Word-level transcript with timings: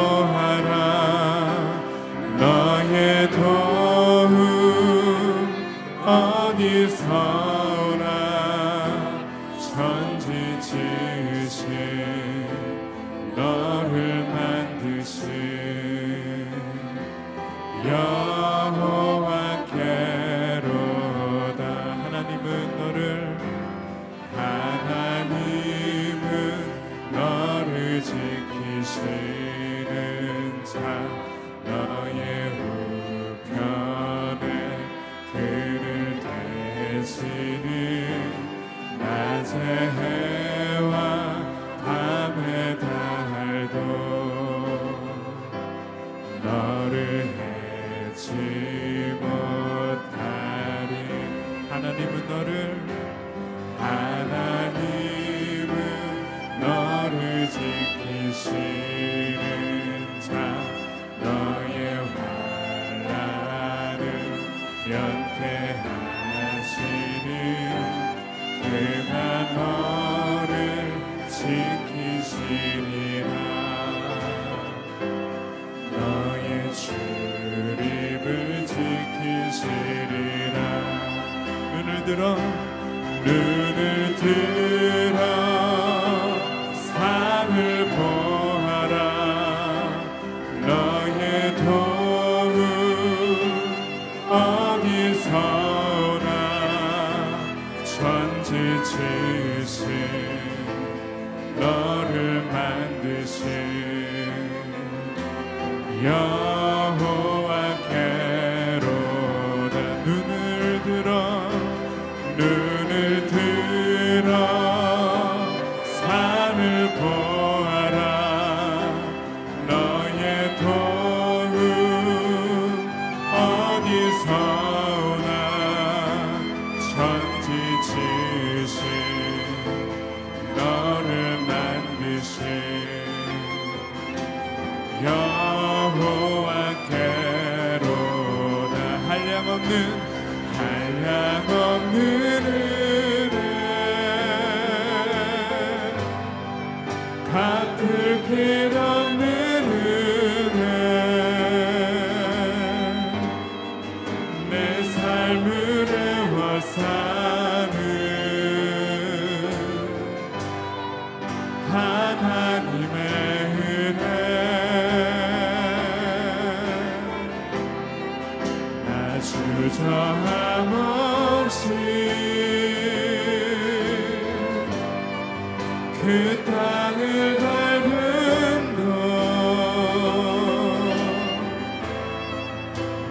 땅을 176.84 177.36
밟은 177.38 178.76
너 178.76 178.84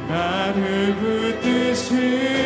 나를 0.08 0.96
붙드신 0.98 2.43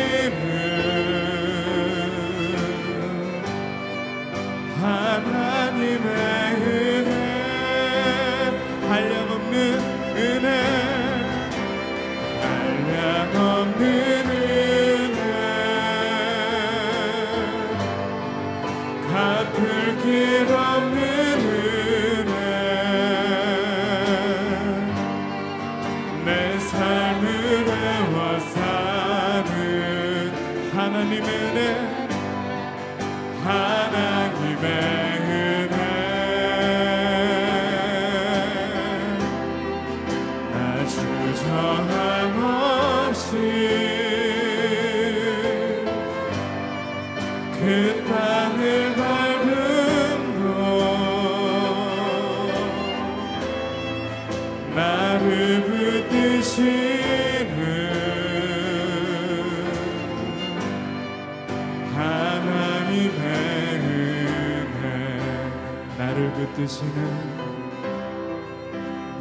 붙드시는 66.54 67.48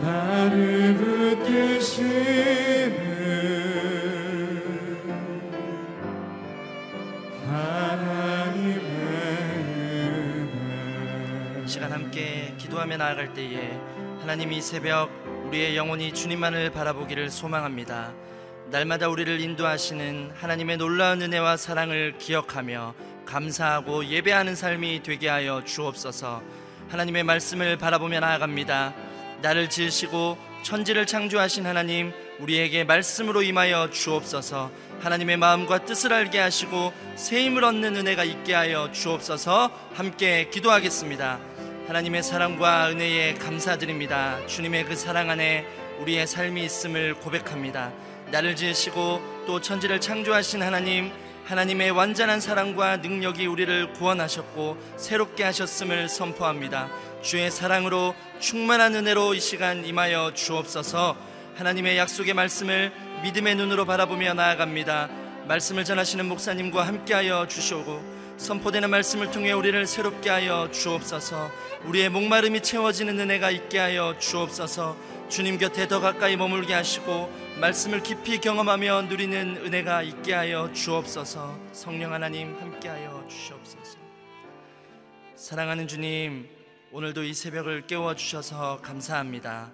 나를 0.02 0.96
붙드시는 0.96 2.28
하나님의 7.48 8.78
은혜 11.56 11.68
시간 11.68 11.92
함께 11.92 12.54
기도하며 12.58 12.98
나아갈 12.98 13.34
때에 13.34 13.78
하나님 14.22 14.52
이 14.52 14.62
새벽 14.62 15.10
우리의 15.48 15.76
영혼이 15.78 16.14
주님만을 16.14 16.72
바라보기를 16.72 17.30
소망합니다. 17.30 18.14
날마다 18.70 19.08
우리를 19.08 19.40
인도하시는 19.40 20.32
하나님의 20.36 20.76
놀라운 20.78 21.22
은혜와 21.22 21.56
사랑을 21.56 22.18
기억하며 22.18 22.94
감사하고 23.26 24.06
예배하는 24.06 24.56
삶이 24.56 25.04
되게 25.04 25.30
하여 25.30 25.64
주옵소서. 25.64 26.67
하나님의 26.90 27.24
말씀을 27.24 27.78
바라보며 27.78 28.20
나아갑니다. 28.20 28.94
나를 29.42 29.70
지으시고 29.70 30.38
천지를 30.64 31.06
창조하신 31.06 31.66
하나님 31.66 32.12
우리에게 32.40 32.84
말씀으로 32.84 33.42
임하여 33.42 33.90
주옵소서. 33.92 34.72
하나님의 35.02 35.38
마음과 35.38 35.86
뜻을 35.86 36.14
알게 36.14 36.40
하시고 36.40 36.94
새 37.16 37.44
힘을 37.44 37.64
얻는 37.64 37.96
은혜가 37.96 38.24
있게 38.24 38.54
하여 38.54 38.92
주옵소서. 38.92 39.72
함께 39.94 40.50
기도하겠습니다. 40.50 41.40
하나님의 41.88 42.24
사랑과 42.24 42.90
은혜에 42.90 43.36
감사드립니다. 43.36 44.46
주님의 44.48 44.86
그 44.86 44.96
사랑 44.96 45.30
안에 45.30 45.66
우리의 46.00 46.26
삶이 46.26 46.64
있음을 46.64 47.16
고백합니다. 47.16 47.92
나를 48.32 48.56
지으시고 48.56 49.46
또 49.46 49.62
천지를 49.62 50.02
창조하신 50.02 50.62
하나님, 50.62 51.12
하나님의 51.48 51.92
완전한 51.92 52.42
사랑과 52.42 52.98
능력이 52.98 53.46
우리를 53.46 53.94
구원하셨고 53.94 54.78
새롭게 54.98 55.46
하셨음을 55.46 56.10
선포합니다. 56.10 56.90
주의 57.22 57.50
사랑으로 57.50 58.16
충만한 58.40 58.94
은혜로 58.96 59.34
이 59.34 59.40
시간 59.40 59.86
임하여 59.86 60.34
주옵소서. 60.34 61.16
하나님의 61.56 61.98
약속의 61.98 62.34
말씀을 62.34 62.92
믿음의 63.24 63.56
눈으로 63.56 63.86
바라보며 63.86 64.34
나아갑니다. 64.34 65.10
말씀을 65.48 65.86
전하시는 65.86 66.26
목사님과 66.28 66.86
함께하여 66.86 67.48
주시오고 67.48 68.18
선포되는 68.36 68.90
말씀을 68.90 69.32
통해 69.32 69.54
우리를 69.54 69.88
새롭게 69.88 70.30
하여 70.30 70.70
주옵소서. 70.70 71.50
우리의 71.86 72.10
목마름이 72.10 72.62
채워지는 72.62 73.18
은혜가 73.22 73.52
있게 73.52 73.80
하여 73.80 74.16
주옵소서. 74.20 74.98
주님 75.30 75.58
곁에 75.58 75.90
더 75.90 76.00
가까이 76.00 76.38
머물게 76.38 76.74
하시고 76.74 77.30
말씀을 77.60 78.02
깊이 78.02 78.40
경험하며 78.40 79.04
누리는 79.04 79.58
은혜가 79.58 80.02
있게 80.04 80.34
하여 80.34 80.72
주옵소서. 80.72 81.60
성령 81.74 82.14
하나님 82.14 82.56
함께 82.56 82.88
하여 82.88 83.26
주시옵소서. 83.30 83.98
사랑하는 85.36 85.90
주님, 85.90 86.48
오늘도 86.94 87.24
이 87.24 87.34
새벽을 87.34 87.88
깨워 87.88 88.16
주셔서 88.16 88.80
감사합니다. 88.82 89.72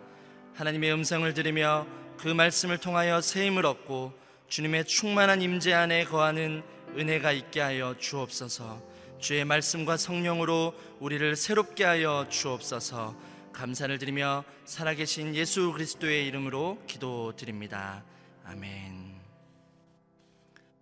하나님의 0.55 0.91
음성을 0.91 1.31
들으며 1.35 1.85
그 2.17 2.29
말씀을 2.29 2.79
통하여 2.79 3.21
새 3.21 3.45
힘을 3.45 3.67
얻고 3.67 4.13
주님의 4.47 4.85
충만한 4.85 5.43
임재 5.43 5.71
안에 5.71 6.05
거하는 6.05 6.63
은혜가 6.97 7.31
있게 7.31 7.61
하여 7.61 7.95
주옵소서. 7.99 8.81
주의 9.19 9.45
말씀과 9.45 9.97
성령으로 9.97 10.73
우리를 10.99 11.35
새롭게 11.35 11.83
하여 11.83 12.25
주옵소서. 12.29 13.32
감사를 13.53 13.97
드리며 13.99 14.43
살아계신 14.65 15.35
예수 15.35 15.71
그리스도의 15.71 16.27
이름으로 16.27 16.83
기도드립니다. 16.87 18.03
아멘. 18.43 19.13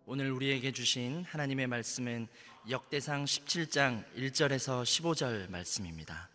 오늘 0.05 0.31
우리에게 0.31 0.71
주신 0.71 1.23
하나님의 1.25 1.67
말씀은 1.67 2.27
역대상 2.69 3.25
17장 3.25 4.03
1절에서 4.15 4.83
15절 4.83 5.49
말씀입니다. 5.51 6.29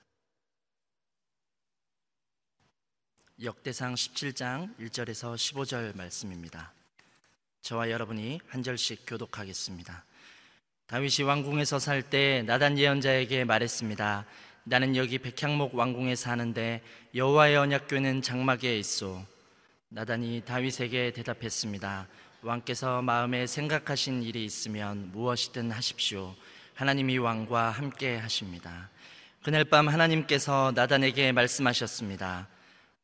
역대상 3.42 3.94
17장 3.94 4.78
1절에서 4.78 5.34
15절 5.34 5.96
말씀입니다. 5.96 6.72
저와 7.62 7.90
여러분이 7.90 8.40
한 8.48 8.62
절씩 8.62 9.04
교독하겠습니다. 9.06 10.04
다윗이 10.86 11.26
왕궁에서 11.26 11.78
살 11.80 12.02
때 12.02 12.42
나단 12.46 12.78
예언자에게 12.78 13.44
말했습니다. 13.44 14.24
나는 14.68 14.96
여기 14.96 15.18
백향목 15.18 15.76
왕궁에 15.76 16.16
사는데 16.16 16.82
여호와의 17.14 17.56
언약궤는 17.56 18.20
장막에 18.22 18.76
있소. 18.80 19.24
나단이 19.90 20.42
다윗에게 20.44 21.12
대답했습니다. 21.12 22.08
왕께서 22.42 23.00
마음에 23.00 23.46
생각하신 23.46 24.24
일이 24.24 24.44
있으면 24.44 25.12
무엇이든 25.12 25.70
하십시오. 25.70 26.34
하나님이 26.74 27.18
왕과 27.18 27.70
함께 27.70 28.16
하십니다. 28.16 28.90
그날 29.44 29.64
밤 29.64 29.86
하나님께서 29.86 30.72
나단에게 30.74 31.30
말씀하셨습니다. 31.30 32.48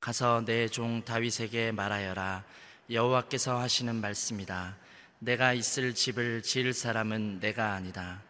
가서 0.00 0.42
내 0.44 0.66
종 0.66 1.04
다윗에게 1.04 1.70
말하여라. 1.70 2.42
여호와께서 2.90 3.60
하시는 3.60 3.94
말씀이다. 3.94 4.76
내가 5.20 5.52
있을 5.52 5.94
집을 5.94 6.42
지을 6.42 6.72
사람은 6.72 7.38
내가 7.38 7.74
아니다. 7.74 8.20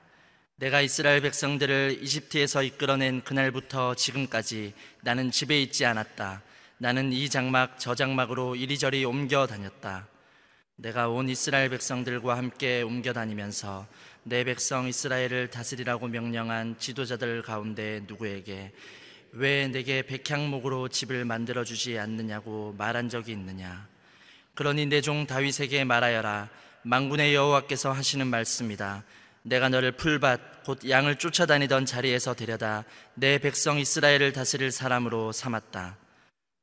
내가 0.62 0.80
이스라엘 0.80 1.20
백성들을 1.22 1.98
이집트에서 2.02 2.62
이끌어낸 2.62 3.22
그날부터 3.22 3.96
지금까지 3.96 4.74
나는 5.00 5.32
집에 5.32 5.60
있지 5.60 5.84
않았다. 5.84 6.40
나는 6.78 7.12
이 7.12 7.28
장막 7.28 7.80
저 7.80 7.96
장막으로 7.96 8.54
이리저리 8.54 9.04
옮겨 9.04 9.48
다녔다. 9.48 10.06
내가 10.76 11.08
온 11.08 11.28
이스라엘 11.28 11.68
백성들과 11.68 12.36
함께 12.36 12.80
옮겨 12.82 13.12
다니면서 13.12 13.88
내 14.22 14.44
백성 14.44 14.86
이스라엘을 14.86 15.50
다스리라고 15.50 16.06
명령한 16.06 16.78
지도자들 16.78 17.42
가운데 17.42 18.04
누구에게 18.06 18.70
왜 19.32 19.66
내게 19.66 20.02
백향목으로 20.02 20.86
집을 20.90 21.24
만들어 21.24 21.64
주지 21.64 21.98
않느냐고 21.98 22.72
말한 22.78 23.08
적이 23.08 23.32
있느냐? 23.32 23.88
그러니 24.54 24.86
내 24.86 25.00
종 25.00 25.26
다윗에게 25.26 25.82
말하여라. 25.82 26.48
망군의 26.84 27.34
여호와께서 27.34 27.90
하시는 27.90 28.24
말씀이다. 28.28 29.02
내가 29.42 29.68
너를 29.68 29.92
풀밭 29.92 30.64
곧 30.64 30.88
양을 30.88 31.16
쫓아다니던 31.16 31.86
자리에서 31.86 32.34
데려다 32.34 32.84
내 33.14 33.38
백성 33.38 33.78
이스라엘을 33.78 34.32
다스릴 34.32 34.70
사람으로 34.70 35.32
삼았다. 35.32 35.96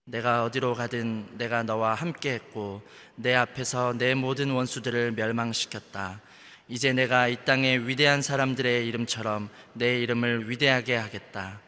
내가 0.06 0.44
어디로 0.46 0.74
가든 0.74 1.38
내가 1.38 1.64
너와 1.64 1.94
함께 1.94 2.34
했고 2.34 2.82
내 3.16 3.36
앞에서 3.36 3.94
내 3.98 4.16
모든 4.16 4.52
원수들을 4.52 5.12
멸망시켰다. 5.12 6.22
이제 6.68 6.94
내가 6.94 7.28
이 7.28 7.36
땅의 7.46 7.88
위대한 7.88 8.22
사람들의 8.22 8.88
이름처럼 8.88 9.50
내 9.74 10.00
이름을 10.02 10.50
위대하게 10.50 10.96
하겠다. 10.96 11.60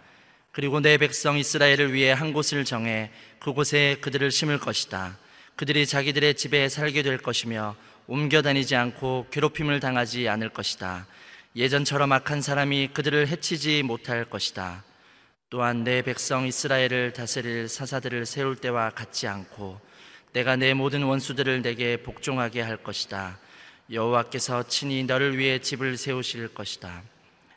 그리고 0.51 0.79
내 0.79 0.97
백성 0.97 1.37
이스라엘을 1.37 1.93
위해 1.93 2.11
한 2.11 2.33
곳을 2.33 2.65
정해 2.65 3.11
그곳에 3.39 3.97
그들을 4.01 4.31
심을 4.31 4.59
것이다. 4.59 5.17
그들이 5.55 5.85
자기들의 5.85 6.35
집에 6.35 6.69
살게 6.69 7.03
될 7.03 7.17
것이며 7.17 7.75
옮겨 8.11 8.41
다니지 8.41 8.75
않고 8.75 9.27
괴롭힘을 9.31 9.79
당하지 9.79 10.27
않을 10.27 10.49
것이다. 10.49 11.07
예전처럼 11.55 12.11
악한 12.11 12.41
사람이 12.41 12.89
그들을 12.93 13.29
해치지 13.29 13.83
못할 13.83 14.25
것이다. 14.25 14.83
또한 15.49 15.85
내 15.85 16.01
백성 16.01 16.45
이스라엘을 16.45 17.13
다스릴 17.13 17.69
사사들을 17.69 18.25
세울 18.25 18.57
때와 18.57 18.89
같지 18.89 19.27
않고 19.27 19.79
내가 20.33 20.57
내 20.57 20.73
모든 20.73 21.03
원수들을 21.03 21.61
내게 21.61 21.95
복종하게 22.03 22.59
할 22.59 22.75
것이다. 22.75 23.39
여호와께서 23.89 24.67
친히 24.67 25.05
너를 25.05 25.37
위해 25.37 25.59
집을 25.59 25.95
세우실 25.95 26.53
것이다. 26.53 27.03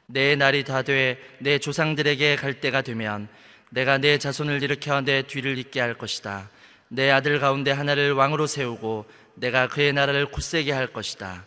내 0.07 0.37
날이 0.37 0.63
다 0.63 0.83
돼 0.83 1.19
내 1.41 1.59
조상들에게 1.59 2.37
갈 2.37 2.61
때가 2.61 2.83
되면 2.83 3.27
내가 3.71 3.99
내 3.99 4.19
자손을 4.19 4.63
일으켜 4.63 5.01
내 5.01 5.23
뒤를 5.23 5.59
잇게 5.59 5.81
할 5.81 5.95
것이다. 5.95 6.49
내 6.87 7.11
아들 7.11 7.41
가운데 7.41 7.73
하나를 7.73 8.13
왕으로 8.13 8.47
세우고 8.47 9.24
내가 9.35 9.69
그의 9.69 9.93
나라를 9.93 10.27
굳세게 10.27 10.73
할 10.73 10.93
것이다. 10.93 11.45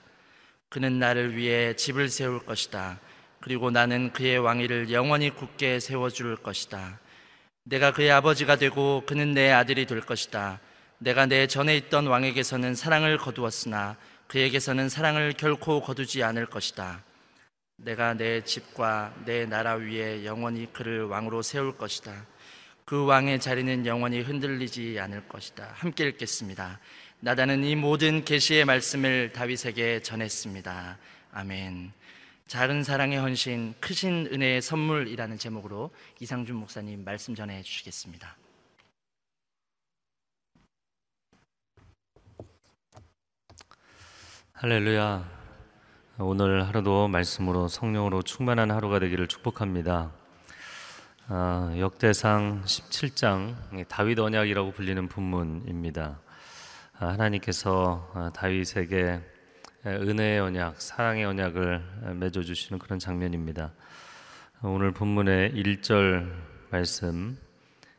그는 0.69 0.99
나를 0.99 1.35
위해 1.35 1.75
집을 1.75 2.09
세울 2.09 2.45
것이다. 2.45 2.99
그리고 3.39 3.71
나는 3.71 4.11
그의 4.11 4.39
왕위를 4.39 4.91
영원히 4.91 5.29
굳게 5.29 5.79
세워줄 5.79 6.37
것이다. 6.37 6.99
내가 7.63 7.91
그의 7.91 8.11
아버지가 8.11 8.57
되고 8.57 9.03
그는 9.05 9.33
내 9.33 9.51
아들이 9.51 9.85
될 9.85 10.01
것이다. 10.01 10.59
내가 10.99 11.25
내 11.25 11.47
전에 11.47 11.77
있던 11.77 12.07
왕에게서는 12.07 12.75
사랑을 12.75 13.17
거두었으나 13.17 13.97
그에게서는 14.27 14.89
사랑을 14.89 15.33
결코 15.33 15.81
거두지 15.81 16.23
않을 16.23 16.47
것이다. 16.47 17.03
내가 17.77 18.15
내 18.15 18.43
집과 18.43 19.13
내 19.25 19.45
나라 19.45 19.73
위에 19.73 20.25
영원히 20.25 20.71
그를 20.73 21.05
왕으로 21.05 21.41
세울 21.41 21.77
것이다. 21.77 22.25
그 22.85 23.05
왕의 23.05 23.39
자리는 23.39 23.85
영원히 23.85 24.21
흔들리지 24.21 24.97
않을 24.99 25.27
것이다. 25.27 25.69
함께 25.75 26.05
읽겠습니다. 26.05 26.79
나다는 27.19 27.63
이 27.63 27.75
모든 27.75 28.23
계시의 28.23 28.65
말씀을 28.65 29.33
다윗에게 29.33 30.03
전했습니다. 30.03 30.99
아멘. 31.31 31.91
작은 32.45 32.83
사랑의 32.83 33.17
헌신, 33.17 33.73
크신 33.79 34.29
은혜의 34.31 34.61
선물이라는 34.61 35.39
제목으로 35.39 35.89
이상준 36.19 36.55
목사님 36.55 37.03
말씀 37.03 37.33
전해 37.33 37.63
주시겠습니다. 37.63 38.37
할렐루야. 44.53 45.37
오늘 46.19 46.67
하루도 46.67 47.07
말씀으로 47.07 47.67
성령으로 47.67 48.21
충만한 48.21 48.69
하루가 48.69 48.99
되기를 48.99 49.27
축복합니다. 49.27 50.11
아, 51.29 51.73
역대상 51.79 52.61
17장 52.63 53.87
다윗 53.87 54.19
언약이라고 54.19 54.71
불리는 54.71 55.07
본문입니다. 55.09 56.26
아, 56.99 57.09
하나님께서 57.09 58.09
아, 58.15 58.31
다윗에게 58.33 59.21
은혜의 59.85 60.39
언약, 60.39 60.81
사랑의 60.81 61.25
언약을 61.25 62.15
맺어 62.15 62.41
주시는 62.41 62.79
그런 62.79 62.97
장면입니다. 62.97 63.71
오늘 64.63 64.91
본문의 64.93 65.51
1절 65.51 66.27
말씀 66.71 67.37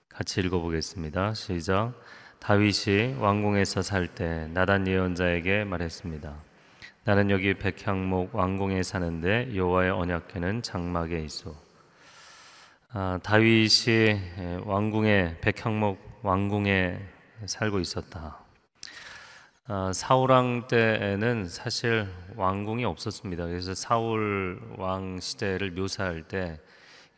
같이 0.09 0.40
읽어 0.40 0.59
보겠습니다. 0.59 1.33
시작. 1.35 1.93
다윗이 2.40 3.14
왕궁에서 3.21 3.83
살 3.83 4.09
때 4.09 4.49
나단 4.49 4.88
예언자에게 4.88 5.62
말했습니다. 5.62 6.35
나는 7.05 7.31
여기 7.31 7.55
백향목 7.55 8.35
왕궁에 8.35 8.83
사는데 8.83 9.55
여호와의 9.55 9.93
언약궤는 9.93 10.62
장막에 10.62 11.21
있어. 11.21 11.55
아, 12.90 13.21
다윗이 13.23 14.62
왕궁에 14.64 15.37
백향목 15.40 16.21
왕궁에 16.25 16.99
살고 17.47 17.78
있었다. 17.78 18.48
아, 19.70 19.92
사울 19.92 20.30
왕 20.30 20.66
때에는 20.66 21.46
사실 21.46 22.08
왕궁이 22.37 22.87
없었습니다. 22.87 23.48
그래서 23.48 23.75
사울 23.75 24.58
왕 24.78 25.20
시대를 25.20 25.72
묘사할 25.72 26.22
때 26.22 26.58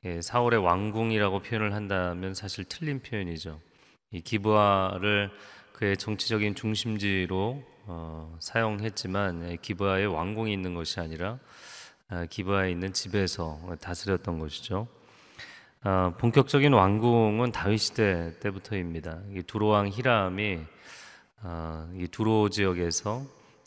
예, 0.05 0.21
사울의 0.21 0.59
왕궁이라고 0.59 1.43
표현을 1.43 1.75
한다면 1.75 2.35
사실 2.35 2.65
틀린 2.65 3.03
표현이죠. 3.03 3.61
이 4.11 4.21
기브아를 4.21 5.31
그의 5.75 5.97
정치적인 5.97 6.57
중심지로 6.57 7.63
어, 7.87 8.37
사용했지만 8.41 9.59
기브아에 9.63 10.07
왕궁이 10.07 10.53
있는 10.53 10.75
것이 10.75 10.99
아니라 10.99 11.39
아, 12.09 12.27
기브아에 12.27 12.73
있는 12.73 12.93
집에서 12.93 13.61
다스렸던 13.81 14.41
것이죠. 14.41 14.89
아, 15.83 16.15
본격적인 16.19 16.73
왕궁은 16.73 17.53
다윗 17.53 17.79
시대 17.79 18.37
때부터입니다. 18.41 19.21
두로 19.47 19.69
왕 19.69 19.87
히람이 19.87 20.59
아, 20.59 20.80
이 21.95 22.07
두로 22.09 22.51
지역에서 22.51 23.23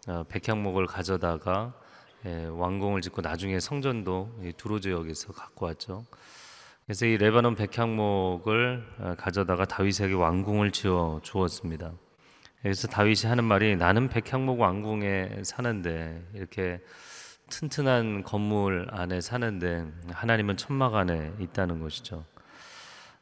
아, 0.08 0.24
백향목을 0.27 0.86
가져다가 0.86 1.74
예, 2.25 2.46
왕궁을 2.46 3.01
짓고 3.01 3.22
나중에 3.22 3.60
성전도 3.60 4.30
두로 4.58 4.80
지역에서 4.80 5.34
갖고 5.34 5.65
왔죠. 5.65 6.06
그래서 6.86 7.06
이 7.06 7.18
레바논 7.18 7.56
백향목을 7.56 8.86
아, 9.00 9.15
가져다가 9.15 9.65
다윗에게 9.65 10.13
왕궁을 10.13 10.72
지어 10.72 11.20
주었습니다. 11.24 11.94
그래서 12.62 12.88
다윗이 12.88 13.24
하는 13.25 13.44
말이 13.46 13.75
나는 13.75 14.10
백향목 14.10 14.60
왕궁에 14.60 15.44
사는데 15.44 16.22
이렇게 16.34 16.82
튼튼한 17.50 18.24
건물 18.24 18.88
안에 18.92 19.22
사는데 19.22 19.86
하나님은 20.12 20.58
천막 20.58 20.96
안에 20.96 21.34
있다는 21.39 21.80
것이죠. 21.80 22.25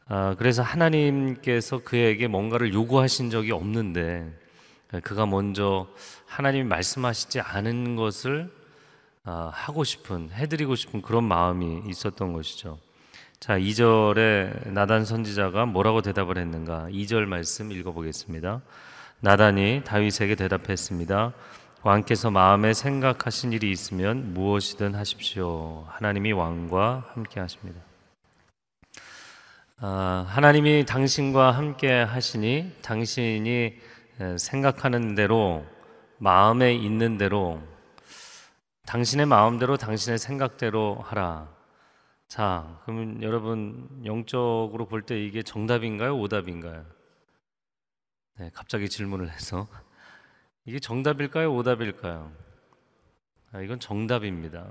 아, 0.07 0.35
그래서 0.37 0.61
하나님께서 0.61 1.79
그에게 1.83 2.27
뭔가를 2.27 2.73
요구하신 2.73 3.29
적이 3.29 3.51
없는데 3.51 4.40
그가 4.99 5.25
먼저 5.25 5.87
하나님이 6.25 6.65
말씀하시지 6.65 7.39
않은 7.39 7.95
것을 7.95 8.51
아, 9.23 9.51
하고 9.53 9.83
싶은 9.83 10.31
해드리고 10.31 10.75
싶은 10.75 11.01
그런 11.01 11.23
마음이 11.23 11.83
있었던 11.87 12.33
것이죠. 12.33 12.79
자, 13.39 13.57
2절에 13.57 14.69
나단 14.69 15.05
선지자가 15.05 15.65
뭐라고 15.65 16.01
대답을 16.01 16.37
했는가? 16.37 16.87
2절 16.89 17.25
말씀 17.25 17.71
읽어보겠습니다. 17.71 18.61
나단이 19.19 19.83
다윗에게 19.85 20.35
대답했습니다. 20.35 21.33
왕께서 21.83 22.29
마음에 22.29 22.73
생각하신 22.73 23.53
일이 23.53 23.71
있으면 23.71 24.33
무엇이든 24.33 24.93
하십시오. 24.93 25.85
하나님이 25.87 26.31
왕과 26.31 27.05
함께 27.13 27.39
하십니다. 27.39 27.79
아, 29.77 30.25
하나님이 30.27 30.85
당신과 30.85 31.51
함께 31.51 31.91
하시니 31.91 32.77
당신이 32.83 33.73
생각하는 34.37 35.15
대로 35.15 35.65
마음에 36.17 36.73
있는 36.73 37.17
대로 37.17 37.61
당신의 38.85 39.25
마음대로 39.25 39.77
당신의 39.77 40.17
생각대로 40.19 40.95
하라. 41.03 41.49
자, 42.27 42.79
그러면 42.83 43.21
여러분 43.23 43.89
영적으로 44.05 44.85
볼 44.87 45.03
때 45.03 45.19
이게 45.23 45.43
정답인가요? 45.43 46.17
오답인가요? 46.17 46.85
네, 48.39 48.49
갑자기 48.53 48.89
질문을 48.89 49.29
해서 49.29 49.67
이게 50.65 50.79
정답일까요? 50.79 51.53
오답일까요? 51.53 52.31
아, 53.51 53.61
이건 53.61 53.79
정답입니다. 53.79 54.67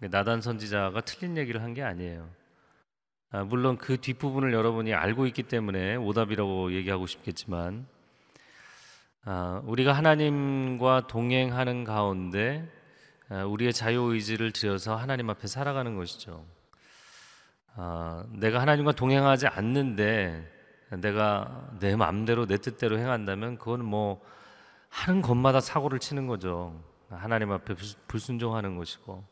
나단 0.00 0.40
선지자가 0.40 1.00
틀린 1.02 1.36
얘기를 1.36 1.62
한 1.62 1.74
게 1.74 1.82
아니에요. 1.82 2.28
아, 3.30 3.44
물론 3.44 3.76
그 3.78 4.00
뒷부분을 4.00 4.52
여러분이 4.52 4.94
알고 4.94 5.26
있기 5.26 5.44
때문에 5.44 5.96
오답이라고 5.96 6.72
얘기하고 6.72 7.06
싶겠지만 7.06 7.86
아, 9.24 9.60
우리가 9.64 9.92
하나님과 9.92 11.06
동행하는 11.06 11.84
가운데 11.84 12.66
아, 13.28 13.44
우리의 13.44 13.72
자유 13.72 14.12
의지를 14.12 14.52
들여서 14.52 14.96
하나님 14.96 15.28
앞에 15.28 15.46
살아가는 15.46 15.96
것이죠. 15.96 16.44
아, 17.74 18.24
내가 18.30 18.60
하나님과 18.60 18.92
동행하지 18.92 19.46
않는데 19.46 20.50
내가 21.00 21.68
내 21.78 21.94
마음대로 21.96 22.46
내 22.46 22.56
뜻대로 22.56 22.98
행한다면 22.98 23.58
그건 23.58 23.84
뭐 23.84 24.22
하는 24.88 25.20
것마다 25.20 25.60
사고를 25.60 25.98
치는 25.98 26.26
거죠. 26.26 26.82
하나님 27.10 27.52
앞에 27.52 27.74
불순종하는 28.06 28.76
것이고. 28.76 29.24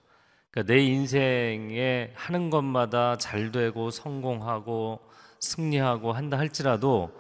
그러니까 0.51 0.73
내 0.73 0.81
인생에 0.83 2.13
하는 2.15 2.51
것마다 2.51 3.17
잘 3.17 3.53
되고 3.53 3.91
성공하고 3.91 5.01
승리하고 5.41 6.13
한다 6.13 6.39
할지라도 6.39 7.11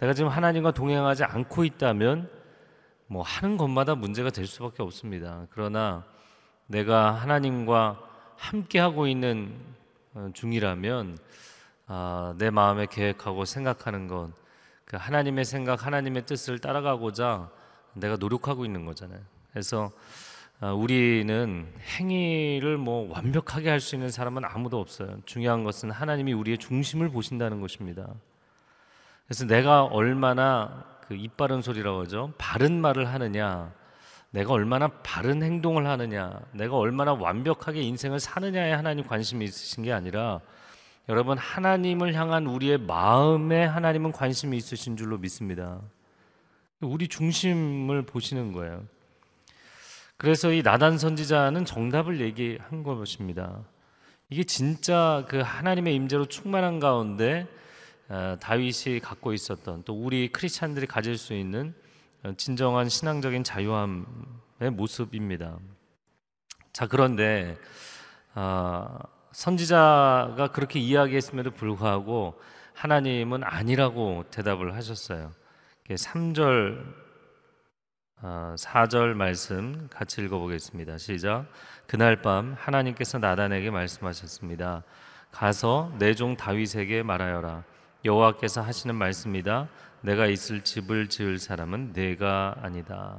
내가 0.00 0.14
지금 0.14 0.30
하나님과 0.30 0.72
동행하지 0.72 1.24
않고 1.24 1.64
있다면 1.64 2.30
뭐 3.06 3.22
하는 3.22 3.56
것마다 3.56 3.94
문제가 3.94 4.30
될 4.30 4.46
수밖에 4.46 4.82
없습니다. 4.82 5.46
그러나 5.50 6.04
내가 6.66 7.12
하나님과 7.12 8.00
함께 8.36 8.78
하고 8.78 9.06
있는 9.06 9.54
어, 10.14 10.30
중이라면 10.32 11.18
아, 11.86 12.34
내 12.38 12.50
마음에 12.50 12.86
계획하고 12.86 13.44
생각하는 13.44 14.08
건 14.08 14.40
그 14.90 14.96
하나님의 14.96 15.44
생각, 15.44 15.86
하나님의 15.86 16.26
뜻을 16.26 16.58
따라가고자 16.58 17.48
내가 17.94 18.16
노력하고 18.16 18.64
있는 18.64 18.84
거잖아요. 18.84 19.20
그래서 19.52 19.92
아, 20.58 20.72
우리는 20.72 21.72
행위를 21.96 22.76
뭐 22.76 23.08
완벽하게 23.08 23.70
할 23.70 23.78
수 23.78 23.94
있는 23.94 24.10
사람은 24.10 24.44
아무도 24.44 24.80
없어요. 24.80 25.18
중요한 25.26 25.62
것은 25.62 25.92
하나님이 25.92 26.32
우리의 26.32 26.58
중심을 26.58 27.08
보신다는 27.08 27.60
것입니다. 27.60 28.12
그래서 29.30 29.44
내가 29.44 29.84
얼마나 29.84 30.84
그 31.06 31.14
이빠른 31.14 31.62
소리라고 31.62 32.00
하죠. 32.00 32.32
바른 32.36 32.80
말을 32.80 33.06
하느냐, 33.06 33.72
내가 34.30 34.52
얼마나 34.52 34.88
바른 34.88 35.44
행동을 35.44 35.86
하느냐, 35.86 36.40
내가 36.50 36.76
얼마나 36.76 37.12
완벽하게 37.12 37.80
인생을 37.80 38.18
사느냐에 38.18 38.72
하나님 38.72 39.06
관심이 39.06 39.44
있으신 39.44 39.84
게 39.84 39.92
아니라 39.92 40.40
여러분 41.08 41.38
하나님을 41.38 42.12
향한 42.14 42.48
우리의 42.48 42.78
마음에 42.78 43.64
하나님은 43.64 44.10
관심이 44.10 44.56
있으신 44.56 44.96
줄로 44.96 45.16
믿습니다. 45.16 45.80
우리 46.80 47.06
중심을 47.06 48.02
보시는 48.02 48.50
거예요. 48.50 48.82
그래서 50.16 50.50
이 50.50 50.62
나단 50.62 50.98
선지자는 50.98 51.66
정답을 51.66 52.20
얘기한 52.20 52.82
것입니다. 52.82 53.60
이게 54.28 54.42
진짜 54.42 55.24
그 55.28 55.38
하나님의 55.38 55.94
임재로 55.94 56.24
충만한 56.24 56.80
가운데 56.80 57.46
어, 57.46 57.60
다윗이 58.40 58.98
갖고 59.00 59.32
있었던 59.32 59.84
또 59.84 59.94
우리 59.94 60.32
크리스찬들이 60.32 60.86
가질 60.86 61.16
수 61.16 61.32
있는 61.32 61.74
어, 62.24 62.32
진정한 62.36 62.88
신앙적인 62.88 63.44
자유함의 63.44 64.70
모습입니다. 64.72 65.58
자 66.72 66.86
그런데 66.88 67.56
어, 68.34 68.98
선지자가 69.32 70.50
그렇게 70.52 70.80
이야기했음에도 70.80 71.52
불구하고 71.52 72.40
하나님은 72.74 73.44
아니라고 73.44 74.24
대답을 74.30 74.74
하셨어요. 74.74 75.30
3절 75.88 76.84
4절 78.22 79.12
어, 79.12 79.14
말씀 79.14 79.88
같이 79.88 80.20
읽어보겠습니다. 80.22 80.98
시작. 80.98 81.46
그날 81.86 82.22
밤 82.22 82.54
하나님께서 82.58 83.18
나단에게 83.18 83.70
말씀하셨습니다. 83.70 84.82
가서 85.30 85.92
내 85.98 86.14
종 86.14 86.36
다윗에게 86.36 87.02
말하여라. 87.02 87.64
여호와께서 88.04 88.62
하시는 88.62 88.94
말씀이다. 88.94 89.68
내가 90.02 90.26
있을 90.26 90.62
집을 90.62 91.08
지을 91.08 91.38
사람은 91.38 91.92
내가 91.92 92.56
아니다. 92.62 93.18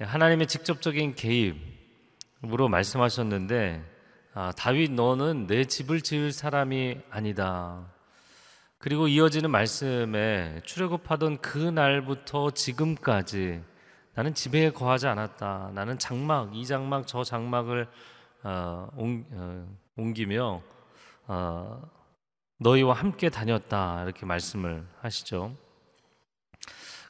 하나님의 0.00 0.46
직접적인 0.46 1.14
개입으로 1.14 2.68
말씀하셨는데 2.68 3.84
아, 4.32 4.52
다윗 4.56 4.90
너는 4.90 5.46
내 5.46 5.64
집을 5.64 6.00
지을 6.00 6.32
사람이 6.32 6.98
아니다. 7.10 7.86
그리고 8.78 9.06
이어지는 9.06 9.50
말씀에 9.50 10.60
출애굽하던 10.64 11.38
그 11.38 11.58
날부터 11.58 12.50
지금까지 12.50 13.62
나는 14.14 14.34
집에 14.34 14.70
거하지 14.70 15.06
않았다. 15.06 15.70
나는 15.74 15.98
장막 15.98 16.54
이 16.56 16.66
장막 16.66 17.06
저 17.06 17.22
장막을 17.22 17.88
어, 18.42 18.88
옮, 18.96 19.24
어, 19.32 19.66
옮기며 19.96 20.62
어, 21.26 21.90
너희와 22.58 22.94
함께 22.94 23.30
다녔다 23.30 24.02
이렇게 24.04 24.26
말씀을 24.26 24.86
하시죠. 25.00 25.56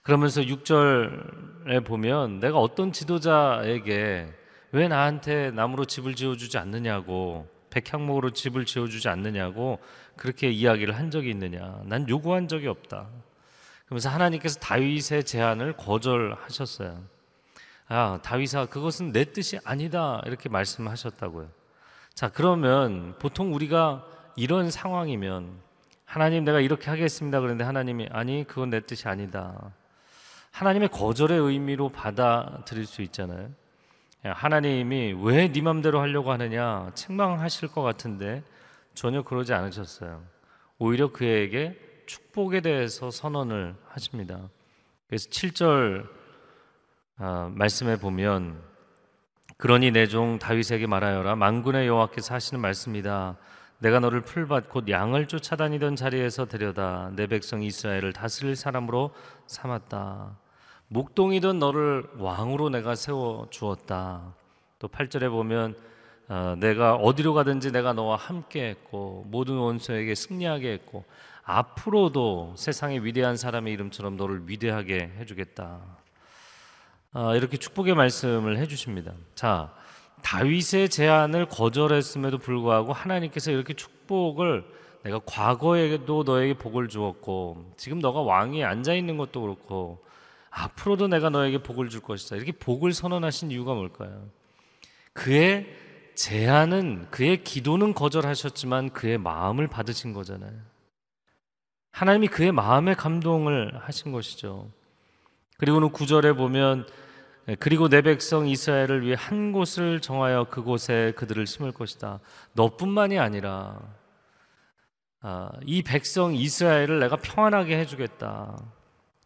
그러면서 0.02 0.42
6절에 0.42 1.84
보면 1.84 2.40
내가 2.40 2.58
어떤 2.58 2.92
지도자에게 2.92 4.32
왜 4.72 4.88
나한테 4.88 5.50
나무로 5.52 5.84
집을 5.84 6.14
지어주지 6.14 6.58
않느냐고 6.58 7.48
백향목으로 7.70 8.30
집을 8.30 8.66
지어주지 8.66 9.08
않느냐고 9.08 9.78
그렇게 10.16 10.50
이야기를 10.50 10.96
한 10.96 11.10
적이 11.10 11.30
있느냐. 11.30 11.80
난 11.86 12.08
요구한 12.08 12.48
적이 12.48 12.68
없다. 12.68 13.08
그러면서 13.86 14.10
하나님께서 14.10 14.60
다윗의 14.60 15.24
제안을 15.24 15.74
거절하셨어요. 15.76 17.02
아 17.86 18.18
다윗아 18.22 18.66
그것은 18.66 19.12
내 19.12 19.24
뜻이 19.24 19.58
아니다 19.64 20.22
이렇게 20.24 20.48
말씀하셨다고요. 20.48 21.48
자 22.14 22.28
그러면 22.28 23.14
보통 23.18 23.54
우리가 23.54 24.06
이런 24.36 24.70
상황이면 24.70 25.50
하나님 26.04 26.44
내가 26.44 26.60
이렇게 26.60 26.90
하겠습니다 26.90 27.40
그런데 27.40 27.64
하나님이 27.64 28.08
아니 28.10 28.44
그건 28.46 28.70
내 28.70 28.80
뜻이 28.80 29.08
아니다 29.08 29.72
하나님의 30.50 30.88
거절의 30.88 31.38
의미로 31.38 31.88
받아들일 31.88 32.86
수 32.86 33.02
있잖아요 33.02 33.50
하나님이 34.24 35.14
왜 35.22 35.52
네 35.52 35.60
맘대로 35.60 36.00
하려고 36.00 36.32
하느냐 36.32 36.90
책망하실 36.94 37.68
것 37.68 37.82
같은데 37.82 38.42
전혀 38.94 39.22
그러지 39.22 39.52
않으셨어요. 39.52 40.22
오히려 40.78 41.12
그에게 41.12 41.78
축복에 42.06 42.60
대해서 42.62 43.10
선언을 43.10 43.74
하십니다. 43.88 44.48
그래서 45.08 45.28
7절 45.28 46.08
아, 47.18 47.50
말씀에 47.54 47.98
보면 47.98 48.58
그러니 49.58 49.90
내 49.90 50.06
종 50.06 50.38
다윗에게 50.38 50.86
말하여라 50.86 51.36
만군의 51.36 51.86
여호와께서 51.86 52.34
하시는 52.34 52.60
말씀이다. 52.60 53.36
내가 53.84 54.00
너를 54.00 54.22
풀밭 54.22 54.70
곧 54.70 54.88
양을 54.88 55.28
쫓아다니던 55.28 55.94
자리에서 55.94 56.46
데려다 56.46 57.10
내 57.16 57.26
백성 57.26 57.62
이스라엘을 57.62 58.14
다스릴 58.14 58.56
사람으로 58.56 59.10
삼았다. 59.46 60.38
목동이던 60.88 61.58
너를 61.58 62.04
왕으로 62.16 62.70
내가 62.70 62.94
세워 62.94 63.46
주었다. 63.50 64.32
또 64.78 64.88
8절에 64.88 65.28
보면 65.28 65.76
어, 66.28 66.56
내가 66.58 66.94
어디로 66.94 67.34
가든지 67.34 67.72
내가 67.72 67.92
너와 67.92 68.16
함께 68.16 68.70
했고 68.70 69.26
모든 69.28 69.56
원수에게 69.56 70.14
승리하게 70.14 70.72
했고 70.72 71.04
앞으로도 71.42 72.54
세상의 72.56 73.04
위대한 73.04 73.36
사람의 73.36 73.70
이름처럼 73.74 74.16
너를 74.16 74.48
위대하게 74.48 75.12
해주겠다. 75.18 75.80
어, 77.12 77.36
이렇게 77.36 77.58
축복의 77.58 77.94
말씀을 77.94 78.56
해주십니다. 78.56 79.12
자, 79.34 79.74
다윗의 80.24 80.88
제안을 80.88 81.46
거절했음에도 81.46 82.38
불구하고 82.38 82.94
하나님께서 82.94 83.50
이렇게 83.50 83.74
축복을 83.74 84.64
내가 85.02 85.20
과거에도 85.26 86.22
너에게 86.22 86.54
복을 86.54 86.88
주었고 86.88 87.74
지금 87.76 87.98
너가 87.98 88.22
왕이 88.22 88.64
앉아 88.64 88.94
있는 88.94 89.18
것도 89.18 89.42
그렇고 89.42 90.02
앞으로도 90.48 91.08
내가 91.08 91.28
너에게 91.28 91.58
복을 91.58 91.90
줄 91.90 92.00
것이다. 92.00 92.36
이렇게 92.36 92.52
복을 92.52 92.94
선언하신 92.94 93.50
이유가 93.50 93.74
뭘까요? 93.74 94.28
그의 95.12 95.66
제안은 96.14 97.08
그의 97.10 97.44
기도는 97.44 97.92
거절하셨지만 97.92 98.90
그의 98.90 99.18
마음을 99.18 99.68
받으신 99.68 100.14
거잖아요. 100.14 100.54
하나님이 101.90 102.28
그의 102.28 102.50
마음에 102.50 102.94
감동을 102.94 103.78
하신 103.82 104.12
것이죠. 104.12 104.70
그리고는 105.58 105.90
구절에 105.90 106.32
보면 106.32 106.86
그리고 107.58 107.88
내 107.88 108.00
백성 108.00 108.48
이스라엘을 108.48 109.02
위해 109.02 109.16
한 109.18 109.52
곳을 109.52 110.00
정하여 110.00 110.44
그곳에 110.44 111.12
그들을 111.16 111.46
심을 111.46 111.72
것이다. 111.72 112.20
너뿐만이 112.54 113.18
아니라 113.18 113.80
아, 115.20 115.50
이 115.64 115.82
백성 115.82 116.34
이스라엘을 116.34 117.00
내가 117.00 117.16
평안하게 117.16 117.78
해주겠다. 117.78 118.58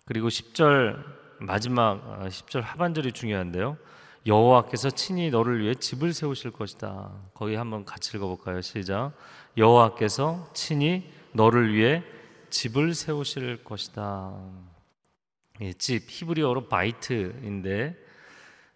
그리고 0.05 0.29
10절 0.29 1.05
마지막 1.41 2.21
10절 2.29 2.63
아, 2.63 2.67
하반절이 2.67 3.13
중요한데요. 3.13 3.77
여호와께서 4.27 4.91
친히 4.91 5.31
너를 5.31 5.61
위해 5.61 5.75
집을 5.75 6.13
세우실 6.13 6.51
것이다. 6.51 7.13
거기 7.35 7.55
한번 7.55 7.85
같이 7.85 8.17
읽어볼까요? 8.17 8.61
시작. 8.63 9.13
여호와께서 9.57 10.51
친히 10.55 11.09
너를 11.33 11.73
위해 11.73 12.03
집을 12.51 12.95
세우실 12.95 13.63
것이다. 13.63 14.35
예, 15.61 15.73
집 15.73 16.05
히브리어로 16.09 16.69
바이트인데 16.69 18.08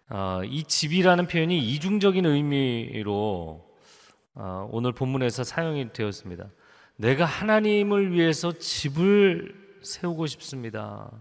어, 0.09 0.41
이 0.43 0.63
집이라는 0.63 1.27
표현이 1.27 1.57
이중적인 1.57 2.25
의미로 2.25 3.73
어, 4.35 4.69
오늘 4.71 4.91
본문에서 4.91 5.43
사용이 5.43 5.93
되었습니다. 5.93 6.49
내가 6.97 7.25
하나님을 7.25 8.11
위해서 8.11 8.51
집을 8.51 9.55
세우고 9.81 10.27
싶습니다. 10.27 11.11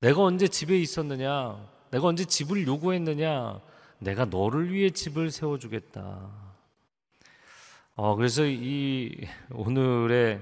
내가 0.00 0.22
언제 0.22 0.48
집에 0.48 0.78
있었느냐? 0.78 1.68
내가 1.90 2.06
언제 2.06 2.24
집을 2.24 2.66
요구했느냐? 2.66 3.60
내가 3.98 4.24
너를 4.24 4.72
위해 4.72 4.90
집을 4.90 5.30
세워주겠다. 5.30 6.30
어, 7.96 8.16
그래서 8.16 8.46
이 8.46 9.26
오늘의 9.50 10.40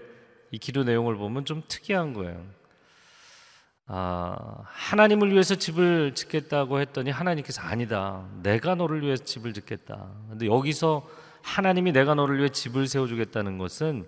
이 0.50 0.58
기도 0.58 0.84
내용을 0.84 1.16
보면 1.16 1.44
좀 1.44 1.62
특이한 1.66 2.12
거예요. 2.12 2.57
아, 3.90 4.36
하나님을 4.64 5.32
위해서 5.32 5.54
집을 5.54 6.14
짓겠다고 6.14 6.78
했더니 6.80 7.10
하나님께서 7.10 7.62
아니다. 7.62 8.26
내가 8.42 8.74
너를 8.74 9.00
위해서 9.00 9.24
집을 9.24 9.54
짓겠다. 9.54 10.10
근데 10.28 10.46
여기서 10.46 11.08
하나님이 11.40 11.92
내가 11.92 12.14
너를 12.14 12.38
위해 12.38 12.50
집을 12.50 12.86
세워주겠다는 12.86 13.56
것은 13.56 14.06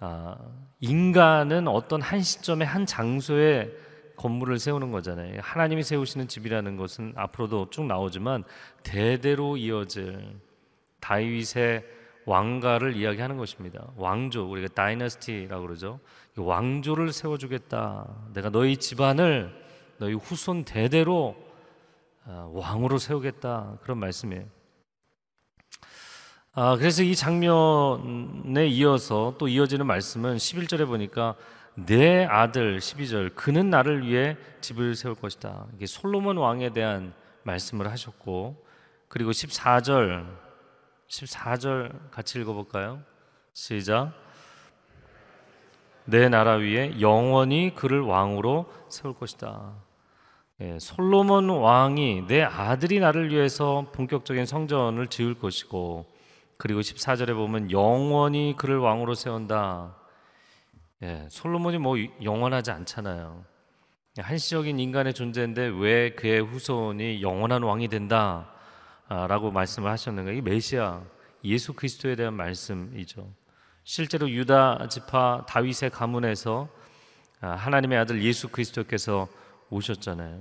아, 0.00 0.36
인간은 0.80 1.68
어떤 1.68 2.00
한 2.00 2.22
시점에 2.22 2.64
한 2.64 2.86
장소에 2.86 3.70
건물을 4.16 4.58
세우는 4.58 4.92
거잖아요. 4.92 5.40
하나님이 5.42 5.82
세우시는 5.82 6.28
집이라는 6.28 6.78
것은 6.78 7.12
앞으로도 7.14 7.68
쭉 7.70 7.84
나오지만 7.84 8.44
대대로 8.82 9.58
이어질 9.58 10.38
다윗의 11.00 11.84
왕가를 12.24 12.96
이야기하는 12.96 13.36
것입니다. 13.36 13.86
왕조 13.96 14.50
우리가 14.50 14.68
다이너스티라고 14.74 15.66
그러죠. 15.66 16.00
왕조를 16.36 17.12
세워주겠다. 17.12 18.06
내가 18.34 18.50
너희 18.50 18.76
집안을 18.76 19.52
너희 19.98 20.14
후손 20.14 20.64
대대로 20.64 21.36
아, 22.24 22.48
왕으로 22.52 22.98
세우겠다. 22.98 23.78
그런 23.82 23.98
말씀이에요. 23.98 24.44
아, 26.54 26.76
그래서 26.76 27.02
이 27.02 27.16
장면에 27.16 28.66
이어서 28.66 29.34
또 29.38 29.48
이어지는 29.48 29.86
말씀은 29.86 30.36
11절에 30.36 30.86
보니까 30.86 31.34
내 31.74 32.24
아들 32.26 32.78
12절 32.78 33.34
그는 33.34 33.70
나를 33.70 34.06
위해 34.06 34.36
집을 34.60 34.94
세울 34.94 35.14
것이다. 35.14 35.66
이게 35.74 35.86
솔로몬 35.86 36.36
왕에 36.36 36.70
대한 36.70 37.14
말씀을 37.44 37.90
하셨고 37.90 38.62
그리고 39.08 39.30
14절 39.30 40.41
14절 41.12 42.10
같이 42.10 42.40
읽어 42.40 42.54
볼까요? 42.54 43.02
시작. 43.52 44.12
내 46.06 46.28
나라 46.28 46.54
위에 46.54 47.00
영원히 47.00 47.74
그를 47.74 48.00
왕으로 48.00 48.72
세울 48.88 49.14
것이다. 49.14 49.74
예, 50.62 50.78
솔로몬 50.78 51.50
왕이 51.50 52.26
내 52.28 52.42
아들이 52.42 52.98
나를 52.98 53.30
위해서 53.30 53.86
본격적인 53.92 54.46
성전을 54.46 55.08
지을 55.08 55.34
것이고 55.34 56.06
그리고 56.56 56.80
14절에 56.80 57.34
보면 57.34 57.70
영원히 57.70 58.54
그를 58.56 58.78
왕으로 58.78 59.14
세운다. 59.14 59.94
예, 61.02 61.26
솔로몬이 61.28 61.78
뭐 61.78 61.96
영원하지 62.22 62.70
않잖아요. 62.70 63.44
한시적인 64.18 64.78
인간의 64.78 65.14
존재인데 65.14 65.72
왜 65.78 66.14
그의 66.14 66.40
후손이 66.40 67.22
영원한 67.22 67.62
왕이 67.62 67.88
된다? 67.88 68.51
라고 69.26 69.50
말씀을 69.50 69.90
하셨는가? 69.90 70.32
이 70.32 70.40
메시아 70.40 71.02
예수 71.44 71.72
그리스도에 71.72 72.16
대한 72.16 72.34
말씀이죠. 72.34 73.28
실제로 73.84 74.30
유다 74.30 74.88
지파 74.88 75.46
다윗의 75.48 75.90
가문에서 75.90 76.68
아, 77.40 77.50
하나님의 77.50 77.98
아들 77.98 78.22
예수 78.22 78.48
그리스도께서 78.48 79.28
오셨잖아요. 79.70 80.40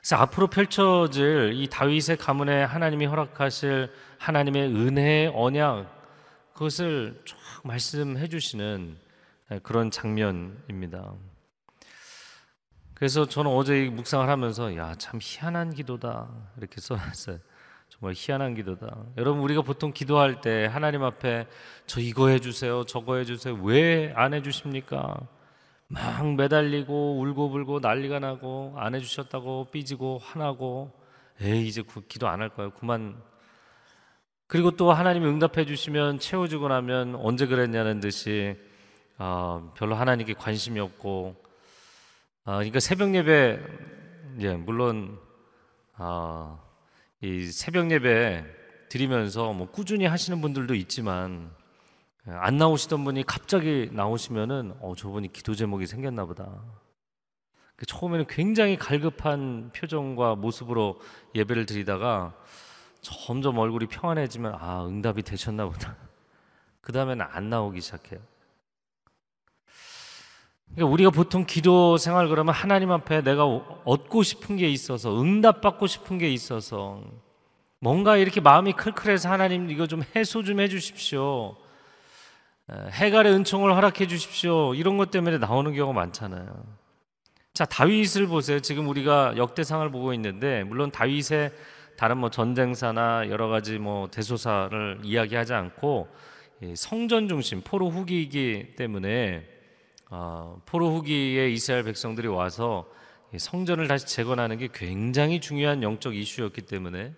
그래서 0.00 0.16
앞으로 0.16 0.48
펼쳐질 0.48 1.52
이 1.54 1.68
다윗의 1.68 2.16
가문에 2.18 2.64
하나님이 2.64 3.06
허락하실 3.06 3.88
하나님의 4.18 4.68
은혜의 4.74 5.32
언약 5.32 6.02
그것을 6.54 7.22
쭉 7.24 7.36
말씀해 7.62 8.28
주시는 8.28 8.96
네, 9.48 9.58
그런 9.62 9.90
장면입니다. 9.92 11.14
그래서 13.02 13.26
저는 13.26 13.50
어제 13.50 13.90
묵상을 13.92 14.28
하면서 14.28 14.76
야 14.76 14.94
참 14.94 15.18
희한한 15.20 15.74
기도다 15.74 16.28
이렇게 16.56 16.80
써놨어요. 16.80 17.38
정말 17.90 18.14
희한한 18.16 18.54
기도다. 18.54 18.96
여러분 19.16 19.42
우리가 19.42 19.62
보통 19.62 19.92
기도할 19.92 20.40
때 20.40 20.66
하나님 20.66 21.02
앞에 21.02 21.48
저 21.86 22.00
이거 22.00 22.28
해주세요, 22.28 22.84
저거 22.84 23.16
해주세요. 23.16 23.54
왜 23.64 24.12
안 24.14 24.34
해주십니까? 24.34 25.16
막 25.88 26.34
매달리고 26.36 27.18
울고불고 27.18 27.80
난리가 27.80 28.20
나고 28.20 28.74
안 28.76 28.94
해주셨다고 28.94 29.70
삐지고 29.72 30.18
화나고 30.22 30.92
에이 31.40 31.66
이제 31.66 31.82
그 31.82 32.02
기도 32.06 32.28
안 32.28 32.40
할 32.40 32.50
거예요. 32.50 32.70
그만. 32.70 33.20
그리고 34.46 34.70
또 34.76 34.92
하나님이 34.92 35.26
응답해 35.26 35.66
주시면 35.66 36.20
채워주고 36.20 36.68
나면 36.68 37.16
언제 37.16 37.48
그랬냐는 37.48 37.98
듯이 37.98 38.56
아, 39.18 39.72
별로 39.76 39.96
하나님께 39.96 40.34
관심이 40.34 40.78
없고 40.78 41.41
아, 42.44 42.54
그러니까 42.56 42.80
새벽 42.80 43.14
예배 43.14 43.60
예 44.40 44.56
물론 44.56 45.20
아, 45.94 46.58
이 47.20 47.46
새벽 47.46 47.92
예배 47.92 48.44
드리면서 48.88 49.52
뭐 49.52 49.70
꾸준히 49.70 50.06
하시는 50.06 50.40
분들도 50.40 50.74
있지만 50.74 51.52
예, 52.26 52.32
안 52.32 52.56
나오시던 52.56 53.04
분이 53.04 53.24
갑자기 53.26 53.88
나오시면은 53.92 54.74
어 54.80 54.94
저분이 54.96 55.32
기도 55.32 55.54
제목이 55.54 55.86
생겼나 55.86 56.24
보다. 56.24 56.64
그 57.76 57.86
처음에는 57.86 58.26
굉장히 58.28 58.76
갈급한 58.76 59.70
표정과 59.72 60.34
모습으로 60.34 61.00
예배를 61.36 61.64
드리다가 61.64 62.34
점점 63.02 63.58
얼굴이 63.58 63.86
평안해지면 63.86 64.56
아 64.58 64.84
응답이 64.84 65.22
되셨나 65.22 65.66
보다. 65.66 65.96
그 66.80 66.90
다음에는 66.90 67.24
안 67.24 67.50
나오기 67.50 67.80
시작해요. 67.80 68.20
그러니까 70.74 70.92
우리가 70.92 71.10
보통 71.10 71.44
기도 71.46 71.98
생활 71.98 72.28
그러면 72.28 72.54
하나님 72.54 72.90
앞에 72.92 73.22
내가 73.22 73.44
얻고 73.44 74.22
싶은 74.22 74.56
게 74.56 74.68
있어서 74.70 75.20
응답받고 75.20 75.86
싶은 75.86 76.18
게 76.18 76.30
있어서 76.30 77.02
뭔가 77.78 78.16
이렇게 78.16 78.40
마음이 78.40 78.72
클클해서 78.72 79.30
하나님 79.30 79.70
이거 79.70 79.86
좀 79.86 80.02
해소 80.16 80.42
좀 80.42 80.60
해주십시오. 80.60 81.56
해갈의 82.70 83.32
은총을 83.34 83.74
허락해 83.74 84.06
주십시오. 84.06 84.74
이런 84.74 84.96
것 84.96 85.10
때문에 85.10 85.38
나오는 85.38 85.74
경우가 85.74 85.92
많잖아요. 85.92 86.64
자, 87.52 87.66
다윗을 87.66 88.28
보세요. 88.28 88.60
지금 88.60 88.88
우리가 88.88 89.36
역대상을 89.36 89.90
보고 89.90 90.14
있는데 90.14 90.64
물론 90.64 90.90
다윗의 90.90 91.52
다른 91.98 92.16
뭐 92.16 92.30
전쟁사나 92.30 93.28
여러 93.28 93.48
가지 93.48 93.78
뭐 93.78 94.08
대소사를 94.10 95.00
이야기하지 95.02 95.52
않고 95.52 96.08
성전 96.76 97.28
중심 97.28 97.60
포로 97.60 97.90
후기이기 97.90 98.76
때문에 98.76 99.51
어, 100.14 100.60
포로 100.66 100.94
후기에 100.94 101.48
이스라엘 101.48 101.84
백성들이 101.84 102.28
와서 102.28 102.86
성전을 103.34 103.88
다시 103.88 104.06
재건하는 104.06 104.58
게 104.58 104.68
굉장히 104.70 105.40
중요한 105.40 105.82
영적 105.82 106.14
이슈였기 106.14 106.60
때문에 106.62 107.14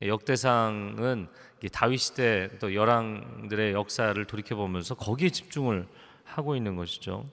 역대상은 0.00 1.28
다윗 1.70 1.98
시대 1.98 2.48
또 2.58 2.74
열왕들의 2.74 3.74
역사를 3.74 4.24
돌이켜 4.24 4.56
보면서 4.56 4.94
거기에 4.94 5.28
집중을 5.28 5.86
하고 6.24 6.56
있는 6.56 6.76
것이죠. 6.76 7.26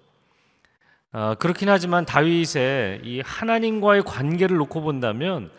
어, 1.13 1.35
그렇긴 1.35 1.69
하지만 1.69 2.03
다윗의 2.05 2.99
이 3.05 3.21
하나님과의 3.21 4.03
관계를 4.03 4.57
놓고 4.57 4.81
본다면 4.81 5.49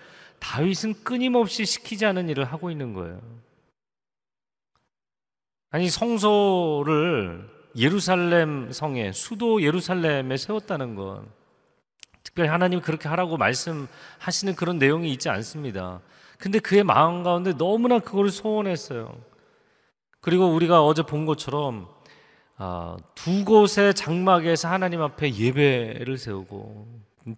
다윗은 0.40 1.04
끊임없이 1.04 1.64
시키지 1.64 2.04
않은 2.04 2.28
일을 2.28 2.44
하고 2.44 2.70
있는 2.70 2.92
거예요. 2.92 3.22
아니 5.70 5.88
성소를 5.88 7.57
예루살렘 7.76 8.72
성에 8.72 9.12
수도 9.12 9.62
예루살렘에 9.62 10.36
세웠다는 10.36 10.94
것. 10.94 11.22
특별히 12.22 12.48
하나님 12.48 12.80
그렇게 12.80 13.08
하라고 13.08 13.36
말씀하시는 13.36 14.54
그런 14.56 14.78
내용이 14.78 15.10
있지 15.12 15.28
않습니다. 15.28 16.00
근데 16.38 16.58
그의 16.58 16.84
마음 16.84 17.22
가운데 17.22 17.52
너무나 17.56 17.98
그걸 17.98 18.30
소원했어요. 18.30 19.18
그리고 20.20 20.46
우리가 20.46 20.84
어제 20.84 21.02
본 21.02 21.26
것처럼 21.26 21.88
아, 22.56 22.96
두 23.14 23.44
곳의 23.44 23.94
장막에서 23.94 24.68
하나님 24.68 25.00
앞에 25.00 25.32
예배를 25.34 26.18
세우고 26.18 26.86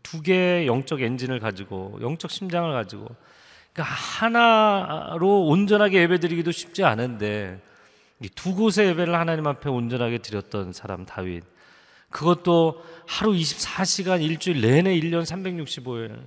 두 0.03 0.23
개의 0.23 0.67
영적 0.67 1.03
엔진을 1.03 1.41
가지고 1.41 1.99
영적 2.01 2.31
심장을 2.31 2.73
가지고 2.73 3.07
그러니까 3.73 3.95
하나로 3.95 5.47
온전하게 5.47 6.03
예배드리기도 6.03 6.53
쉽지 6.53 6.85
않은데 6.85 7.61
두 8.29 8.55
곳의 8.55 8.89
예배를 8.89 9.15
하나님 9.15 9.47
앞에 9.47 9.69
온전하게 9.69 10.19
드렸던 10.19 10.73
사람 10.73 11.07
다윗 11.07 11.43
그것도 12.11 12.83
하루 13.07 13.33
24시간 13.33 14.23
일주일 14.23 14.61
내내 14.61 14.99
1년 15.01 15.23
365일 15.23 16.21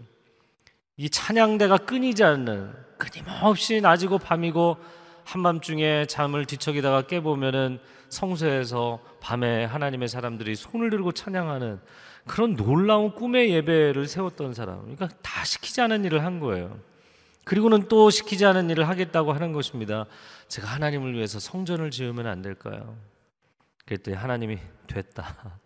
이 0.98 1.10
찬양대가 1.10 1.78
끊이지 1.78 2.24
않는 2.24 2.74
끊임없이 2.98 3.82
낮이고 3.82 4.18
밤이고 4.20 4.78
한밤중에 5.26 6.06
잠을 6.06 6.46
뒤척이다가 6.46 7.04
깨보면은 7.04 7.80
성소에서 8.10 9.00
밤에 9.20 9.66
하나님의 9.66 10.08
사람들이 10.08 10.56
손을 10.56 10.90
들고 10.90 11.14
찬양하는 11.14 11.80
그런 12.28 12.56
놀라운 12.56 13.14
꿈의 13.14 13.50
예배를 13.52 14.08
세웠던 14.08 14.54
사람. 14.54 14.82
그러니까 14.82 15.10
다 15.22 15.44
시키지 15.44 15.82
않은 15.82 16.06
일을 16.06 16.24
한 16.24 16.40
거예요. 16.40 16.80
그리고는 17.44 17.88
또 17.90 18.10
시키지 18.10 18.46
않은 18.46 18.70
일을 18.70 18.88
하겠다고 18.88 19.34
하는 19.34 19.52
것입니다. 19.52 20.06
제가 20.54 20.68
하나님을 20.68 21.16
위해서 21.16 21.40
성전을 21.40 21.90
지으면 21.90 22.28
안 22.28 22.44
될까요? 22.44 22.96
그랬더니 23.86 24.16
하나님이 24.16 24.60
됐다. 24.86 25.60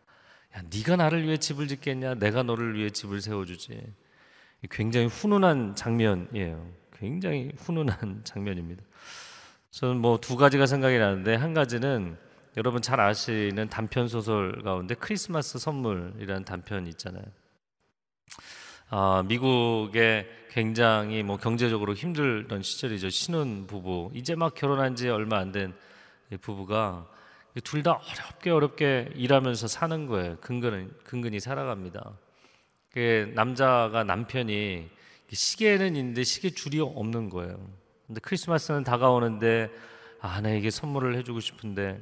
야, 0.56 0.62
네가 0.74 0.96
나를 0.96 1.26
위해 1.26 1.36
집을 1.36 1.68
짓겠냐? 1.68 2.16
내가 2.16 2.42
너를 2.44 2.74
위해 2.74 2.90
집을 2.90 3.20
세워주지. 3.20 3.82
굉장히 4.70 5.08
훈훈한 5.08 5.76
장면이에요. 5.76 6.72
굉장히 6.94 7.52
훈훈한 7.58 8.22
장면입니다. 8.24 8.82
저는 9.72 9.98
뭐 9.98 10.20
두 10.22 10.38
가지가 10.38 10.66
생각이 10.66 10.98
나는데 10.98 11.36
한 11.36 11.54
가지는 11.54 12.18
여러분 12.56 12.82
잘 12.82 13.02
아시는 13.02 13.68
단편 13.68 14.08
소설 14.08 14.64
가운데 14.64 14.96
크리스마스 14.96 15.60
선물이라는 15.60 16.46
단편이 16.46 16.90
있잖아요. 16.92 17.26
아, 18.90 19.24
미국에 19.28 20.28
굉장히 20.52 21.22
뭐 21.24 21.38
경제적으로 21.38 21.94
힘들던 21.94 22.64
시절이죠. 22.64 23.10
신혼 23.10 23.68
부부 23.68 24.12
이제 24.14 24.34
막 24.36 24.56
결혼한 24.56 24.96
지 24.96 25.10
얼마 25.10 25.38
안 25.40 25.52
된 25.52 25.74
부부가 26.42 27.08
둘 27.64 27.84
다 27.84 27.94
어렵게 27.94 28.50
어렵게 28.52 29.10
일하면서 29.16 29.68
사는 29.68 30.06
거예요. 30.08 30.38
근근히 30.40 30.88
근근히 31.04 31.40
살아갑니다. 31.40 32.12
그 32.92 33.32
남자가 33.36 34.04
남편이 34.04 34.90
시계는 35.32 35.96
있는데 35.96 36.24
시계 36.24 36.50
줄이 36.50 36.80
없는 36.80 37.30
거예요. 37.30 37.60
근데 38.06 38.22
크리스마스는 38.22 38.84
다가오는데 38.84 39.70
아내에게 40.22 40.70
선물을 40.70 41.16
해주고 41.18 41.40
싶은데 41.42 42.00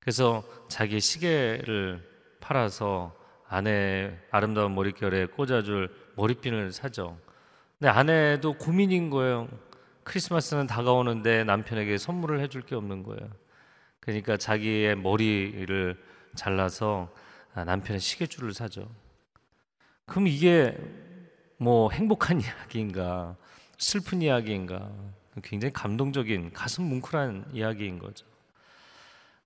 그래서 0.00 0.44
자기 0.68 1.00
시계를 1.00 2.06
팔아서 2.40 3.14
아내 3.48 4.16
아름다운 4.30 4.74
머릿결에 4.74 5.26
꽂아줄 5.26 5.94
머리핀을 6.16 6.72
사죠. 6.72 7.18
근데 7.78 7.88
아내도 7.88 8.54
고민인 8.54 9.10
거예요. 9.10 9.48
크리스마스는 10.04 10.66
다가오는데 10.66 11.44
남편에게 11.44 11.98
선물을 11.98 12.40
해줄 12.40 12.62
게 12.62 12.74
없는 12.74 13.02
거예요. 13.02 13.28
그러니까 14.00 14.36
자기의 14.36 14.96
머리를 14.96 15.96
잘라서 16.34 17.12
남편의 17.54 18.00
시계줄을 18.00 18.52
사죠. 18.52 18.88
그럼 20.06 20.26
이게 20.26 20.76
뭐 21.58 21.90
행복한 21.90 22.40
이야기인가 22.42 23.36
슬픈 23.76 24.22
이야기인가 24.22 24.90
굉장히 25.42 25.72
감동적인 25.72 26.52
가슴 26.52 26.84
뭉클한 26.84 27.50
이야기인 27.52 27.98
거죠. 27.98 28.26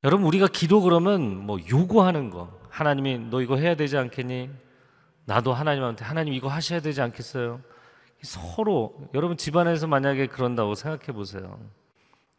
여러분 0.04 0.26
우리가 0.26 0.48
기도 0.48 0.80
그러면 0.80 1.46
뭐 1.46 1.58
요구하는 1.70 2.30
거 2.30 2.50
하나님이 2.70 3.18
너 3.30 3.40
이거 3.40 3.56
해야 3.56 3.76
되지 3.76 3.96
않겠니? 3.96 4.50
나도 5.26 5.52
하나님한테 5.52 6.04
하나님 6.04 6.34
이거 6.34 6.48
하셔야 6.48 6.80
되지 6.80 7.00
않겠어요? 7.00 7.60
서로 8.22 8.94
여러분 9.14 9.36
집안에서 9.36 9.86
만약에 9.86 10.26
그런다고 10.26 10.74
생각해 10.74 11.12
보세요. 11.12 11.60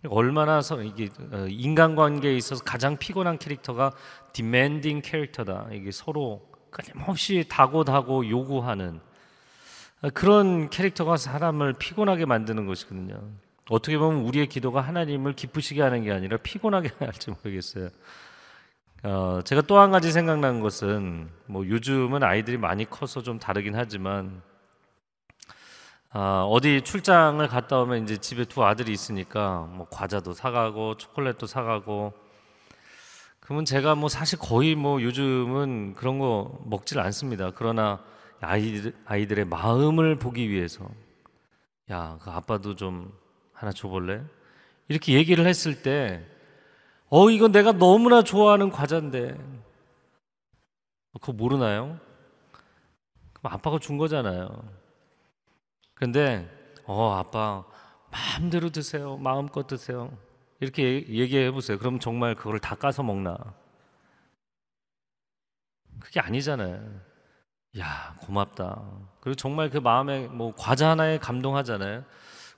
얼마나 0.09 0.59
이게 0.83 1.09
어, 1.31 1.45
인간관계에 1.47 2.35
있어서 2.35 2.61
가장 2.65 2.97
피곤한 2.97 3.37
캐릭터가 3.37 3.93
디맨딩 4.33 5.01
캐릭터다. 5.01 5.69
이게 5.71 5.91
서로 5.91 6.45
끊임없이 6.69 7.45
다고다고 7.47 8.29
요구하는 8.29 8.99
그런 10.13 10.69
캐릭터가 10.69 11.15
사람을 11.15 11.73
피곤하게 11.73 12.25
만드는 12.25 12.65
것이거든요. 12.65 13.21
어떻게 13.69 13.97
보면 13.97 14.21
우리의 14.21 14.47
기도가 14.47 14.81
하나님을 14.81 15.33
기쁘시게 15.33 15.81
하는 15.81 16.03
게 16.03 16.11
아니라 16.11 16.37
피곤하게 16.37 16.91
할지 16.99 17.31
모르겠어요. 17.31 17.89
어, 19.03 19.41
제가 19.43 19.61
또 19.63 19.79
한 19.79 19.91
가지 19.91 20.11
생각나는 20.11 20.59
것은 20.61 21.29
뭐 21.45 21.67
요즘은 21.67 22.23
아이들이 22.23 22.57
많이 22.57 22.89
커서 22.89 23.21
좀 23.21 23.39
다르긴 23.39 23.75
하지만 23.75 24.41
어, 26.13 26.47
어디 26.49 26.81
출장을 26.81 27.45
갔다 27.47 27.79
오면 27.79 28.03
이제 28.03 28.17
집에 28.17 28.45
두 28.45 28.63
아들이 28.63 28.91
있으니까 28.91 29.67
뭐 29.71 29.87
과자도 29.89 30.33
사가고 30.33 30.97
초콜릿도 30.97 31.47
사가고 31.47 32.13
그러면 33.39 33.65
제가 33.65 33.95
뭐 33.95 34.07
사실 34.09 34.39
거의 34.39 34.75
뭐 34.75 35.01
요즘은 35.01 35.95
그런 35.95 36.19
거 36.19 36.59
먹질 36.65 36.99
않습니다. 36.99 37.51
그러나 37.55 37.99
아이들, 38.39 38.95
아이들의 39.05 39.45
마음을 39.45 40.17
보기 40.17 40.49
위해서 40.49 40.87
야, 41.91 42.17
그 42.21 42.29
아빠도 42.29 42.75
좀 42.75 43.11
하나 43.63 43.71
줘볼래? 43.71 44.21
이렇게 44.89 45.13
얘기를 45.13 45.47
했을 45.47 45.81
때, 45.81 46.21
어, 47.09 47.29
이건 47.29 47.53
내가 47.53 47.71
너무나 47.71 48.21
좋아하는 48.21 48.69
과자인데. 48.69 49.37
그거 51.13 51.31
모르나요? 51.31 51.97
그럼 53.31 53.53
아빠가 53.53 53.79
준 53.79 53.97
거잖아요. 53.97 54.49
근데, 55.93 56.49
어, 56.83 57.13
아빠, 57.13 57.63
마음대로 58.11 58.69
드세요. 58.69 59.15
마음껏 59.15 59.65
드세요. 59.65 60.11
이렇게 60.59 61.07
얘기해 61.07 61.51
보세요. 61.51 61.79
그럼 61.79 61.99
정말 61.99 62.35
그걸 62.35 62.59
다 62.59 62.75
까서 62.75 63.01
먹나? 63.01 63.37
그게 66.01 66.19
아니잖아요. 66.19 66.99
야, 67.79 68.17
고맙다. 68.19 68.83
그리고 69.21 69.35
정말 69.35 69.69
그 69.69 69.77
마음에 69.77 70.27
뭐 70.27 70.53
과자 70.53 70.89
하나에 70.89 71.17
감동하잖아요. 71.17 72.03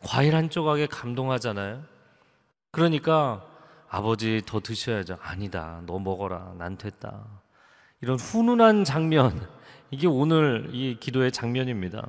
과일 0.06 0.36
한 0.36 0.52
조각에 0.52 0.86
감동하잖아요. 0.86 1.84
그러니까 2.72 3.44
아버지 3.90 4.44
더 4.46 4.60
드셔야죠. 4.60 5.18
아니다. 5.20 5.82
너 5.88 5.98
먹어라. 5.98 6.54
난 6.60 6.78
됐다. 6.78 7.26
이런 8.02 8.20
훈훈한 8.20 8.84
장면. 8.84 9.50
이게 9.90 10.06
오늘 10.06 10.70
이 10.74 10.98
기도의 11.00 11.32
장면입니다. 11.32 12.08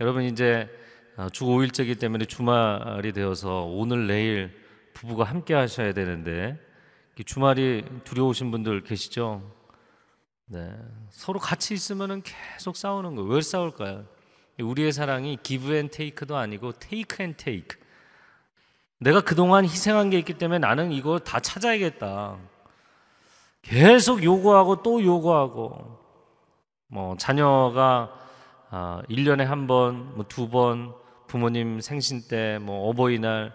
여러분 0.00 0.22
이제 0.22 0.68
아, 1.16 1.28
주 1.28 1.44
5일째이기 1.44 2.00
때문에 2.00 2.24
주말이 2.24 3.12
되어서 3.12 3.64
오늘 3.64 4.06
내일 4.06 4.50
부부가 4.94 5.24
함께 5.24 5.52
하셔야 5.52 5.92
되는데 5.92 6.58
주말이 7.26 7.84
두려우신 8.04 8.50
분들 8.50 8.82
계시죠? 8.82 9.42
네. 10.46 10.74
서로 11.10 11.38
같이 11.38 11.74
있으면 11.74 12.22
계속 12.22 12.76
싸우는 12.76 13.14
거예요. 13.14 13.28
왜 13.28 13.42
싸울까요? 13.42 14.13
우리의 14.60 14.92
사랑이 14.92 15.38
give 15.42 15.74
and 15.74 15.88
take도 15.90 16.36
아니고 16.36 16.72
take 16.72 17.22
and 17.22 17.34
take. 17.36 17.76
내가 18.98 19.20
그동안 19.20 19.64
희생한 19.64 20.10
게 20.10 20.18
있기 20.18 20.34
때문에 20.34 20.58
나는 20.58 20.92
이거 20.92 21.18
다 21.18 21.40
찾아야겠다. 21.40 22.38
계속 23.62 24.22
요구하고 24.22 24.82
또 24.82 25.02
요구하고 25.02 25.98
뭐 26.88 27.16
자녀가 27.16 28.12
아, 28.70 29.02
1년에 29.08 29.44
한 29.44 29.66
번, 29.68 30.14
뭐 30.16 30.24
두 30.28 30.48
번, 30.48 30.94
부모님 31.28 31.80
생신 31.80 32.22
때, 32.28 32.58
뭐 32.60 32.88
어버이날, 32.88 33.52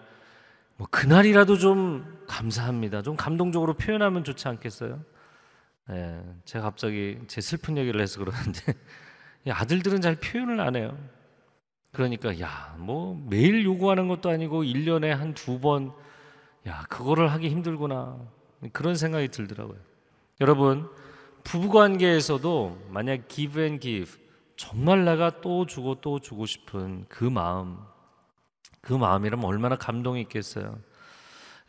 뭐 0.76 0.88
그날이라도 0.90 1.58
좀 1.58 2.24
감사합니다. 2.26 3.02
좀 3.02 3.16
감동적으로 3.16 3.74
표현하면 3.74 4.24
좋지 4.24 4.48
않겠어요? 4.48 4.98
예, 5.90 6.22
제가 6.46 6.64
갑자기 6.64 7.18
제 7.26 7.40
슬픈 7.42 7.76
얘기를 7.76 8.00
해서 8.00 8.18
그러는데 8.18 8.74
아들들은 9.48 10.00
잘 10.00 10.16
표현을 10.16 10.60
안 10.60 10.76
해요. 10.76 10.96
그러니까 11.92 12.38
야, 12.40 12.74
뭐 12.78 13.20
매일 13.28 13.64
요구하는 13.64 14.08
것도 14.08 14.30
아니고 14.30 14.64
1년에 14.64 15.08
한 15.08 15.34
두 15.34 15.60
번, 15.60 15.92
야, 16.66 16.84
그거를 16.88 17.32
하기 17.32 17.48
힘들구나. 17.48 18.18
그런 18.72 18.94
생각이 18.94 19.28
들더라고요. 19.28 19.78
여러분, 20.40 20.88
부부 21.44 21.70
관계에서도 21.70 22.86
만약 22.90 23.28
give 23.28 23.60
and 23.62 23.80
give, 23.80 24.20
정말 24.56 25.04
내가 25.04 25.40
또 25.40 25.64
주고 25.64 25.96
또 25.96 26.18
주고 26.18 26.44
싶은 26.44 27.06
그 27.08 27.24
마음, 27.24 27.78
그 28.82 28.92
마음이라면 28.92 29.44
얼마나 29.44 29.76
감동이 29.76 30.20
있겠어요. 30.22 30.78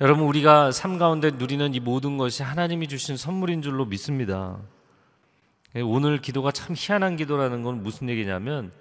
여러분 0.02 0.26
우리가 0.26 0.72
삶 0.72 0.98
가운데 0.98 1.32
누리는 1.32 1.74
이 1.74 1.80
모든 1.80 2.18
것이 2.18 2.44
하나님이 2.44 2.88
주신 2.88 3.18
선물인 3.18 3.62
줄로 3.62 3.86
믿습니다. 3.86 4.60
예, 5.76 5.82
오늘 5.82 6.18
기도가 6.18 6.52
참 6.52 6.76
희한한 6.78 7.16
기도라는 7.16 7.64
건 7.64 7.82
무슨 7.82 8.10
얘기냐면 8.10 8.74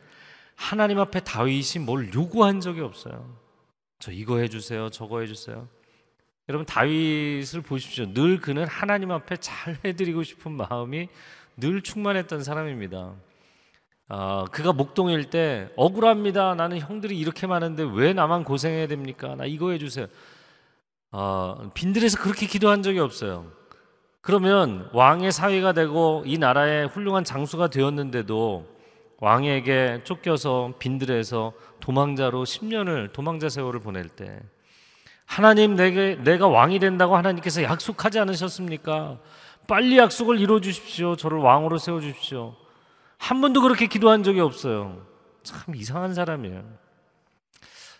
하나님 0.56 0.98
앞에 0.98 1.20
다윗이 1.20 1.84
뭘 1.84 2.12
요구한 2.12 2.60
적이 2.60 2.80
없어요. 2.80 3.36
저 3.98 4.10
이거 4.10 4.38
해주세요, 4.38 4.90
저거 4.90 5.20
해주세요. 5.20 5.68
여러분 6.48 6.66
다윗을 6.66 7.62
보십시오. 7.62 8.12
늘 8.12 8.40
그는 8.40 8.66
하나님 8.66 9.12
앞에 9.12 9.36
잘 9.36 9.78
해드리고 9.84 10.24
싶은 10.24 10.50
마음이 10.52 11.08
늘 11.56 11.80
충만했던 11.80 12.42
사람입니다. 12.42 13.14
어, 14.08 14.44
그가 14.50 14.72
목동일 14.72 15.30
때 15.30 15.70
억울합니다. 15.76 16.56
나는 16.56 16.80
형들이 16.80 17.16
이렇게 17.16 17.46
많은데 17.46 17.84
왜 17.94 18.12
나만 18.12 18.42
고생해야 18.42 18.88
됩니까? 18.88 19.36
나 19.36 19.44
이거 19.44 19.70
해주세요. 19.70 20.08
어, 21.12 21.70
빈들에서 21.74 22.18
그렇게 22.18 22.46
기도한 22.46 22.82
적이 22.82 22.98
없어요. 22.98 23.59
그러면 24.20 24.88
왕의 24.92 25.32
사위가 25.32 25.72
되고 25.72 26.22
이 26.26 26.38
나라의 26.38 26.88
훌륭한 26.88 27.24
장수가 27.24 27.68
되었는데도 27.68 28.66
왕에게 29.18 30.02
쫓겨서 30.04 30.74
빈들에서 30.78 31.52
도망자로 31.80 32.44
10년을 32.44 33.12
도망자 33.12 33.48
세월을 33.48 33.80
보낼 33.80 34.08
때 34.08 34.40
하나님 35.24 35.76
내게 35.76 36.16
내가 36.16 36.48
왕이 36.48 36.80
된다고 36.80 37.16
하나님께서 37.16 37.62
약속하지 37.62 38.18
않으셨습니까? 38.18 39.18
빨리 39.68 39.96
약속을 39.96 40.40
이루어 40.40 40.60
주십시오. 40.60 41.14
저를 41.14 41.38
왕으로 41.38 41.78
세워 41.78 42.00
주십시오. 42.00 42.56
한 43.16 43.40
번도 43.40 43.62
그렇게 43.62 43.86
기도한 43.86 44.22
적이 44.24 44.40
없어요. 44.40 45.06
참 45.42 45.74
이상한 45.76 46.14
사람이에요. 46.14 46.64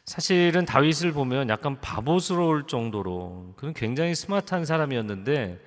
사실은 0.04 0.64
다윗을 0.64 1.12
보면 1.12 1.48
약간 1.50 1.80
바보스러울 1.80 2.66
정도로 2.66 3.54
그는 3.56 3.74
굉장히 3.74 4.14
스마트한 4.14 4.64
사람이었는데 4.64 5.60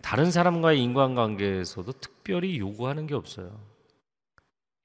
다른 0.00 0.30
사람과의 0.30 0.82
인간관계에서도 0.82 1.92
특별히 1.92 2.58
요구하는 2.58 3.06
게 3.06 3.14
없어요. 3.14 3.60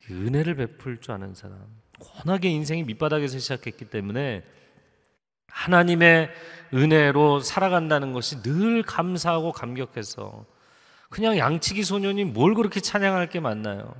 은혜를 0.09 0.55
베풀 0.55 0.99
줄 0.99 1.13
아는 1.13 1.33
사람. 1.33 1.65
워낙에 1.99 2.49
인생이 2.49 2.83
밑바닥에서 2.83 3.39
시작했기 3.39 3.85
때문에 3.85 4.43
하나님의 5.47 6.29
은혜로 6.73 7.39
살아간다는 7.39 8.13
것이 8.13 8.41
늘 8.41 8.83
감사하고 8.83 9.51
감격해서 9.51 10.45
그냥 11.09 11.37
양치기 11.37 11.83
소년이 11.83 12.25
뭘 12.25 12.53
그렇게 12.53 12.79
찬양할 12.79 13.29
게 13.29 13.39
많나요? 13.39 13.95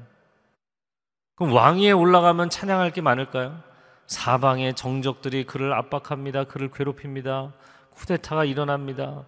그럼 1.36 1.54
왕위에 1.54 1.92
올라가면 1.92 2.50
찬양할 2.50 2.92
게 2.92 3.02
많을까요? 3.02 3.64
사방의 4.08 4.76
정적들이 4.76 5.46
그를 5.46 5.74
압박합니다. 5.74 6.46
그를 6.46 6.70
괴롭힙니다. 6.72 7.54
쿠데타가 7.92 8.46
일어납니다. 8.46 9.26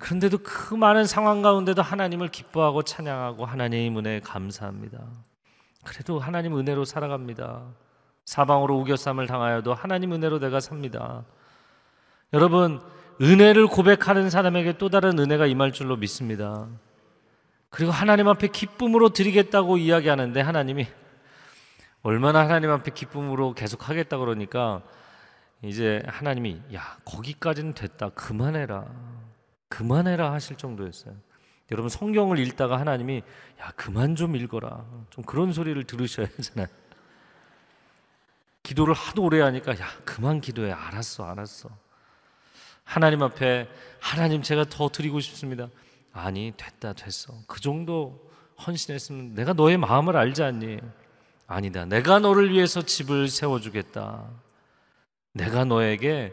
그런데도 0.00 0.38
그 0.38 0.74
많은 0.74 1.04
상황 1.04 1.42
가운데도 1.42 1.82
하나님을 1.82 2.28
기뻐하고 2.28 2.82
찬양하고 2.82 3.44
하나님의 3.44 3.98
은혜에 3.98 4.20
감사합니다. 4.20 4.98
그래도 5.84 6.18
하나님 6.18 6.58
은혜로 6.58 6.86
살아갑니다. 6.86 7.66
사방으로 8.24 8.78
우겨쌈을 8.78 9.26
당하여도 9.26 9.74
하나님 9.74 10.12
은혜로 10.12 10.38
내가 10.38 10.58
삽니다. 10.58 11.24
여러분, 12.32 12.80
은혜를 13.20 13.66
고백하는 13.66 14.30
사람에게 14.30 14.78
또 14.78 14.88
다른 14.88 15.18
은혜가 15.18 15.46
임할 15.46 15.70
줄로 15.72 15.96
믿습니다. 15.96 16.66
그리고 17.68 17.92
하나님 17.92 18.26
앞에 18.26 18.48
기쁨으로 18.48 19.10
드리겠다고 19.10 19.76
이야기하는데 19.76 20.40
하나님이 20.40 20.86
얼마나 22.02 22.40
하나님 22.40 22.70
앞에 22.70 22.90
기쁨으로 22.92 23.52
계속 23.52 23.90
하겠다 23.90 24.16
그러니까 24.16 24.80
이제 25.62 26.02
하나님이 26.06 26.62
야 26.74 26.96
거기까지는 27.04 27.74
됐다 27.74 28.08
그만해라 28.10 28.86
그만해라 29.70 30.32
하실 30.32 30.56
정도였어요. 30.56 31.14
여러분 31.70 31.88
성경을 31.88 32.38
읽다가 32.40 32.78
하나님이 32.78 33.22
야 33.60 33.72
그만 33.76 34.16
좀 34.16 34.36
읽어라 34.36 34.84
좀 35.08 35.24
그런 35.24 35.52
소리를 35.52 35.82
들으셔야 35.84 36.26
하잖아요. 36.36 36.66
기도를 38.62 38.92
하도 38.92 39.22
오래 39.22 39.40
하니까 39.40 39.72
야 39.78 39.86
그만 40.04 40.40
기도해 40.40 40.72
알았어 40.72 41.24
알았어. 41.24 41.70
하나님 42.84 43.22
앞에 43.22 43.68
하나님 44.00 44.42
제가 44.42 44.64
더 44.64 44.88
드리고 44.88 45.20
싶습니다. 45.20 45.68
아니 46.12 46.52
됐다 46.56 46.92
됐어 46.92 47.32
그 47.46 47.60
정도 47.60 48.28
헌신했으면 48.66 49.34
내가 49.34 49.52
너의 49.52 49.78
마음을 49.78 50.16
알지 50.16 50.42
않니? 50.42 50.78
아니다. 51.46 51.84
내가 51.84 52.18
너를 52.18 52.50
위해서 52.50 52.82
집을 52.82 53.28
세워주겠다. 53.28 54.28
내가 55.32 55.64
너에게 55.64 56.32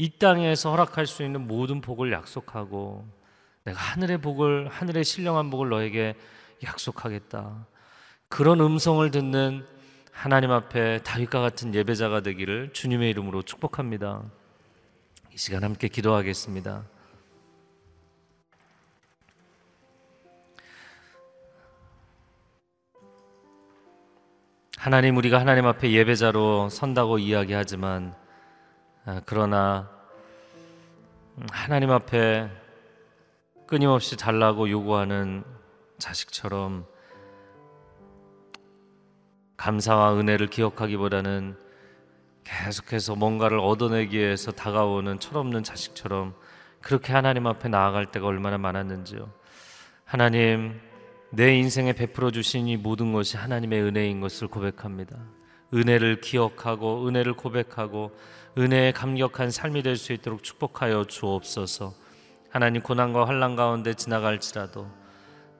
이 0.00 0.08
땅에서 0.08 0.70
허락할 0.70 1.06
수 1.06 1.22
있는 1.22 1.46
모든 1.46 1.82
복을 1.82 2.10
약속하고 2.10 3.06
내가 3.64 3.78
하늘의 3.78 4.22
복을 4.22 4.66
하늘의 4.68 5.04
신령한 5.04 5.50
복을 5.50 5.68
너에게 5.68 6.14
약속하겠다. 6.64 7.66
그런 8.30 8.62
음성을 8.62 9.10
듣는 9.10 9.66
하나님 10.10 10.52
앞에 10.52 11.02
다윗과 11.02 11.40
같은 11.42 11.74
예배자가 11.74 12.22
되기를 12.22 12.72
주님의 12.72 13.10
이름으로 13.10 13.42
축복합니다. 13.42 14.22
이 15.34 15.36
시간 15.36 15.64
함께 15.64 15.88
기도하겠습니다. 15.88 16.82
하나님 24.78 25.18
우리가 25.18 25.38
하나님 25.38 25.66
앞에 25.66 25.90
예배자로 25.90 26.70
선다고 26.70 27.18
이야기하지만 27.18 28.14
아, 28.14 28.19
그러나 29.24 29.90
하나님 31.50 31.90
앞에 31.90 32.50
끊임없이 33.66 34.16
달라고 34.16 34.68
요구하는 34.68 35.44
자식처럼 35.98 36.86
감사와 39.56 40.18
은혜를 40.18 40.48
기억하기보다는 40.48 41.56
계속해서 42.44 43.14
뭔가를 43.14 43.58
얻어내기 43.58 44.18
위해서 44.18 44.50
다가오는 44.50 45.20
철없는 45.20 45.62
자식처럼 45.62 46.34
그렇게 46.80 47.12
하나님 47.12 47.46
앞에 47.46 47.68
나아갈 47.68 48.06
때가 48.06 48.26
얼마나 48.26 48.58
많았는지요. 48.58 49.30
하나님, 50.04 50.80
내 51.30 51.54
인생에 51.56 51.92
베풀어 51.92 52.30
주신 52.30 52.66
이 52.66 52.76
모든 52.76 53.12
것이 53.12 53.36
하나님의 53.36 53.82
은혜인 53.82 54.20
것을 54.20 54.48
고백합니다. 54.48 55.16
은혜를 55.72 56.20
기억하고 56.20 57.06
은혜를 57.06 57.34
고백하고 57.34 58.10
은혜에 58.58 58.92
감격한 58.92 59.50
삶이 59.50 59.82
될 59.82 59.96
수 59.96 60.12
있도록 60.12 60.42
축복하여 60.42 61.04
주옵소서. 61.04 61.94
하나님 62.50 62.82
고난과 62.82 63.26
환란 63.26 63.54
가운데 63.54 63.94
지나갈지라도 63.94 64.88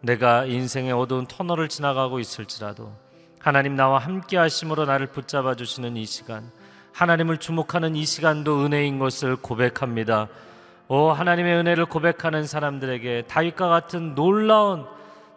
내가 0.01 0.45
인생의 0.45 0.93
어두운 0.93 1.27
터널을 1.27 1.69
지나가고 1.69 2.19
있을지라도 2.19 2.93
하나님 3.39 3.77
나와 3.77 3.99
함께 3.99 4.37
하심으로 4.37 4.87
나를 4.87 5.07
붙잡아 5.09 5.55
주시는 5.55 5.97
이 5.97 6.05
시간 6.05 6.51
하나님을 6.93 7.39
주목하는 7.39 7.95
이 7.95 8.05
시간도 8.05 8.65
은혜인 8.65 8.99
것을 8.99 9.37
고백합니다. 9.37 10.29
오 10.89 11.11
하나님의 11.11 11.55
은혜를 11.55 11.87
고백하는 11.87 12.45
사람들에게 12.47 13.25
다윗과 13.29 13.69
같은 13.69 14.17
놀라운 14.17 14.85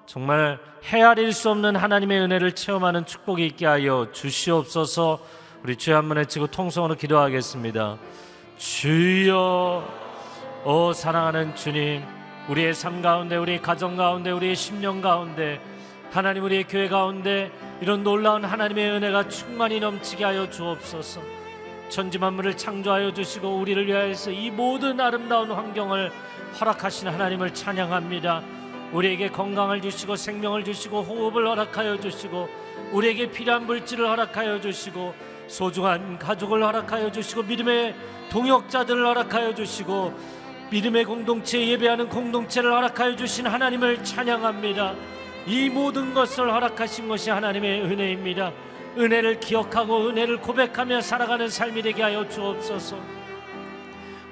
정말 0.06 0.60
헤아릴 0.84 1.32
수 1.32 1.50
없는 1.50 1.76
하나님의 1.76 2.20
은혜를 2.22 2.54
체험하는 2.54 3.06
축복이 3.06 3.46
있게 3.48 3.66
하여 3.66 4.08
주시옵소서. 4.12 5.20
우리 5.64 5.78
주여 5.78 5.96
한번 5.96 6.18
외치고 6.18 6.48
통성으로 6.48 6.96
기도하겠습니다. 6.96 7.98
주여, 8.58 9.88
오 10.66 10.94
사랑하는 10.94 11.56
주님, 11.56 12.04
우리의 12.50 12.74
삶 12.74 13.02
가운데, 13.02 13.38
우리의 13.38 13.62
가정 13.62 13.96
가운데, 13.96 14.32
우리의 14.32 14.56
심령 14.56 15.02
가운데, 15.02 15.62
하나님 16.12 16.44
우리의 16.44 16.66
교회 16.66 16.90
가운데 16.90 17.50
이런 17.82 18.04
놀라운 18.04 18.44
하나님의 18.44 18.92
은혜가 18.92 19.30
충만히 19.30 19.80
넘치게 19.80 20.24
하여 20.24 20.50
주옵소서. 20.50 21.22
천지 21.90 22.20
만물을 22.20 22.58
창조하여 22.58 23.14
주시고 23.14 23.58
우리를 23.58 23.88
위하여서 23.88 24.32
이 24.32 24.52
모든 24.52 25.00
아름다운 25.00 25.52
환경을 25.52 26.12
허락하신 26.60 27.08
하나님을 27.08 27.54
찬양합니다. 27.54 28.63
우리에게 28.94 29.30
건강을 29.30 29.82
주시고 29.82 30.16
생명을 30.16 30.64
주시고 30.64 31.02
호흡을 31.02 31.48
허락하여 31.48 32.00
주시고 32.00 32.48
우리에게 32.92 33.32
필요한 33.32 33.66
물질을 33.66 34.08
허락하여 34.08 34.62
주시고 34.62 35.16
소중한 35.48 36.20
가족을 36.20 36.64
허락하여 36.64 37.12
주시고 37.12 37.44
믿음의 37.44 37.96
동역자들을 38.30 39.06
허락하여 39.06 39.56
주시고 39.56 40.14
믿음의 40.70 41.06
공동체 41.06 41.68
예배하는 41.68 42.08
공동체를 42.08 42.72
허락하여 42.72 43.16
주신 43.16 43.48
하나님을 43.48 44.04
찬양합니다. 44.04 44.96
이 45.48 45.70
모든 45.70 46.14
것을 46.14 46.52
허락하신 46.52 47.08
것이 47.08 47.30
하나님의 47.32 47.82
은혜입니다. 47.82 48.54
은혜를 48.98 49.40
기억하고 49.40 50.08
은혜를 50.08 50.38
고백하며 50.38 51.02
살아가는 51.02 51.50
삶이 51.50 51.82
되게 51.82 52.04
하여 52.04 52.28
주옵소서. 52.30 52.98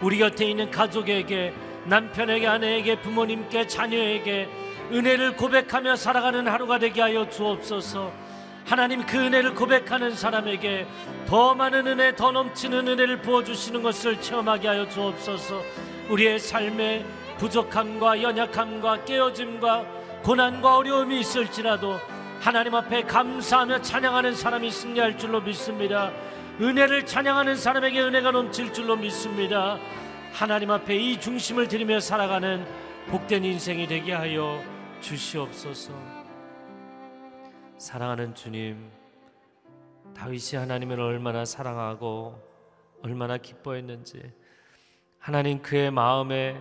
우리 0.02 0.20
곁에 0.20 0.50
있는 0.50 0.72
가족에게 0.72 1.54
남편에게 1.86 2.48
아내에게 2.48 3.02
부모님께 3.02 3.68
자녀에게 3.68 4.50
은혜를 4.92 5.36
고백하며 5.38 5.96
살아가는 5.96 6.48
하루가 6.48 6.80
되게 6.80 7.02
하여 7.02 7.30
주옵소서. 7.30 8.12
하나님 8.66 9.06
그 9.06 9.18
은혜를 9.18 9.56
고백하는 9.56 10.16
사람에게 10.16 10.86
더 11.28 11.56
많은 11.56 11.88
은혜, 11.88 12.16
더 12.16 12.32
넘치는 12.32 12.88
은혜를 12.88 13.22
부어 13.22 13.44
주시는 13.44 13.82
것을 13.82 14.22
체험하게 14.22 14.68
하여 14.68 14.88
주옵소서. 14.88 15.62
우리의 16.10 16.40
삶에 16.40 17.06
부족함과 17.38 18.22
연약함과 18.22 19.06
깨어짐과 19.06 19.86
고난과 20.24 20.78
어려움이 20.78 21.20
있을지라도 21.20 22.00
하나님 22.40 22.76
앞에 22.76 23.04
감사하며 23.04 23.82
찬양하는 23.82 24.36
사람이 24.36 24.70
승리할 24.70 25.18
줄로 25.18 25.42
믿습니다. 25.42 26.12
은혜를 26.60 27.06
찬양하는 27.06 27.56
사람에게 27.56 28.02
은혜가 28.02 28.32
넘칠 28.32 28.72
줄로 28.72 28.96
믿습니다. 28.96 29.78
하나님 30.32 30.72
앞에 30.72 30.96
이 30.96 31.20
중심을 31.20 31.68
들이며 31.68 32.00
살아가는 32.00 32.66
복된 33.10 33.44
인생이 33.44 33.88
되게 33.88 34.14
하여 34.14 34.64
주시옵소서. 35.02 35.94
사랑하는 37.78 38.34
주님, 38.34 38.90
다윗이 40.16 40.58
하나님을 40.58 41.00
얼마나 41.00 41.46
사랑하고 41.46 42.42
얼마나 43.04 43.38
기뻐했는지 43.38 44.32
하나님 45.20 45.62
그의 45.62 45.92
마음에 45.92 46.60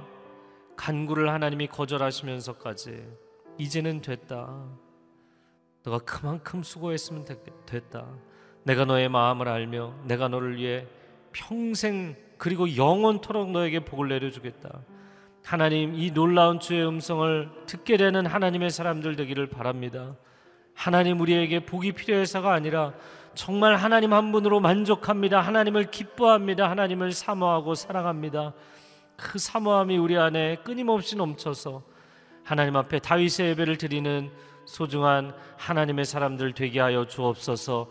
간구를 0.77 1.31
하나님이 1.31 1.69
거절하시면서까지 1.69 3.07
이제는 3.59 4.01
됐다. 4.01 4.67
너가 5.85 5.99
그만큼 6.01 6.63
수고했으면 6.63 7.25
됐다. 7.67 8.07
내가 8.65 8.85
너의 8.85 9.09
마음을 9.09 9.49
알며 9.49 9.95
내가 10.05 10.29
너를 10.29 10.57
위해 10.57 10.87
평생 11.33 12.17
그리고 12.41 12.75
영원토록 12.75 13.51
너에게 13.51 13.81
복을 13.81 14.09
내려주겠다. 14.09 14.81
하나님 15.45 15.95
이 15.95 16.11
놀라운 16.11 16.59
주의 16.59 16.83
음성을 16.83 17.51
듣게 17.67 17.99
되는 17.99 18.25
하나님의 18.25 18.71
사람들 18.71 19.15
되기를 19.17 19.51
바랍니다. 19.51 20.17
하나님 20.73 21.21
우리에게 21.21 21.67
복이 21.67 21.93
필요해서가 21.93 22.51
아니라 22.55 22.95
정말 23.35 23.77
하나님 23.77 24.15
한 24.15 24.33
분으로 24.33 24.59
만족합니다. 24.59 25.43
하나님을 25.43 25.91
기뻐합니다. 25.91 26.71
하나님을 26.71 27.13
사모하고 27.13 27.75
사랑합니다. 27.75 28.55
그 29.17 29.39
사모함이 29.39 29.99
우리 29.99 30.17
안에 30.17 30.57
끊임없이 30.65 31.17
넘쳐서 31.17 31.83
하나님 32.43 32.75
앞에 32.75 33.01
다윗의 33.01 33.51
예배를 33.51 33.77
드리는 33.77 34.31
소중한 34.65 35.35
하나님의 35.59 36.07
사람들 36.07 36.55
되게 36.55 36.81
하여 36.81 37.05
주옵소서. 37.07 37.91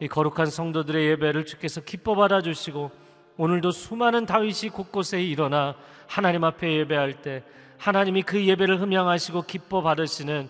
이 0.00 0.08
거룩한 0.08 0.46
성도들의 0.46 1.06
예배를 1.06 1.44
주께서 1.44 1.82
기뻐 1.82 2.14
받아 2.14 2.40
주시고 2.40 3.09
오늘도 3.36 3.70
수많은 3.70 4.26
다윗이 4.26 4.70
곳곳에 4.72 5.22
일어나 5.22 5.76
하나님 6.06 6.44
앞에 6.44 6.72
예배할 6.78 7.22
때 7.22 7.42
하나님이 7.78 8.22
그 8.22 8.44
예배를 8.44 8.80
흠양하시고 8.80 9.42
기뻐 9.42 9.82
받으시는 9.82 10.48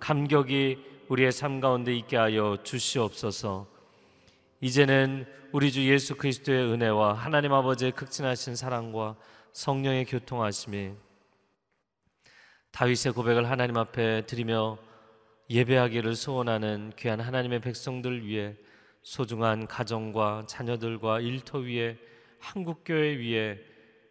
감격이 0.00 0.78
우리의 1.08 1.30
삶 1.30 1.60
가운데 1.60 1.94
있게 1.94 2.16
하여 2.16 2.56
주시옵소서. 2.62 3.66
이제는 4.60 5.26
우리 5.52 5.70
주 5.70 5.86
예수 5.86 6.16
그리스도의 6.16 6.72
은혜와 6.72 7.12
하나님 7.12 7.52
아버지의 7.52 7.92
극진하신 7.92 8.56
사랑과 8.56 9.16
성령의 9.52 10.06
교통하심이 10.06 10.92
다윗의 12.70 13.12
고백을 13.12 13.50
하나님 13.50 13.76
앞에 13.76 14.24
드리며 14.24 14.78
예배하기를 15.50 16.16
소원하는 16.16 16.92
귀한 16.96 17.20
하나님의 17.20 17.60
백성들 17.60 18.26
위해 18.26 18.54
소중한 19.02 19.66
가정과 19.66 20.44
자녀들과 20.46 21.20
일터 21.20 21.58
위에 21.58 21.98
한국 22.42 22.82
교회 22.84 23.16
위에 23.16 23.58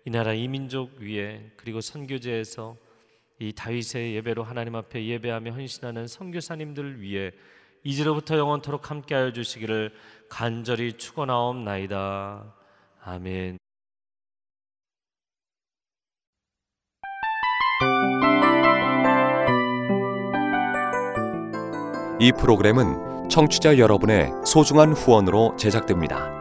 이 0.06 0.10
나라 0.10 0.34
이민족 0.34 1.00
위에 1.00 1.52
그리고 1.58 1.82
선교제에서 1.82 2.78
이 3.40 3.52
다윗의 3.54 4.16
예배로 4.16 4.44
하나님 4.44 4.76
앞에 4.76 5.06
예배하며 5.06 5.52
헌신하는 5.52 6.08
선교사님들 6.08 7.02
위해 7.02 7.32
이제로부터 7.84 8.38
영원토록 8.38 8.90
함께하여 8.90 9.34
주시기를 9.34 9.94
간절히 10.30 10.94
축원하옵나이다. 10.94 12.56
아멘. 13.04 13.58
이 22.20 22.32
프로그램은 22.40 23.30
청취자 23.30 23.78
여러분의 23.78 24.30
소중한 24.46 24.94
후원으로 24.94 25.56
제작됩니다. 25.58 26.41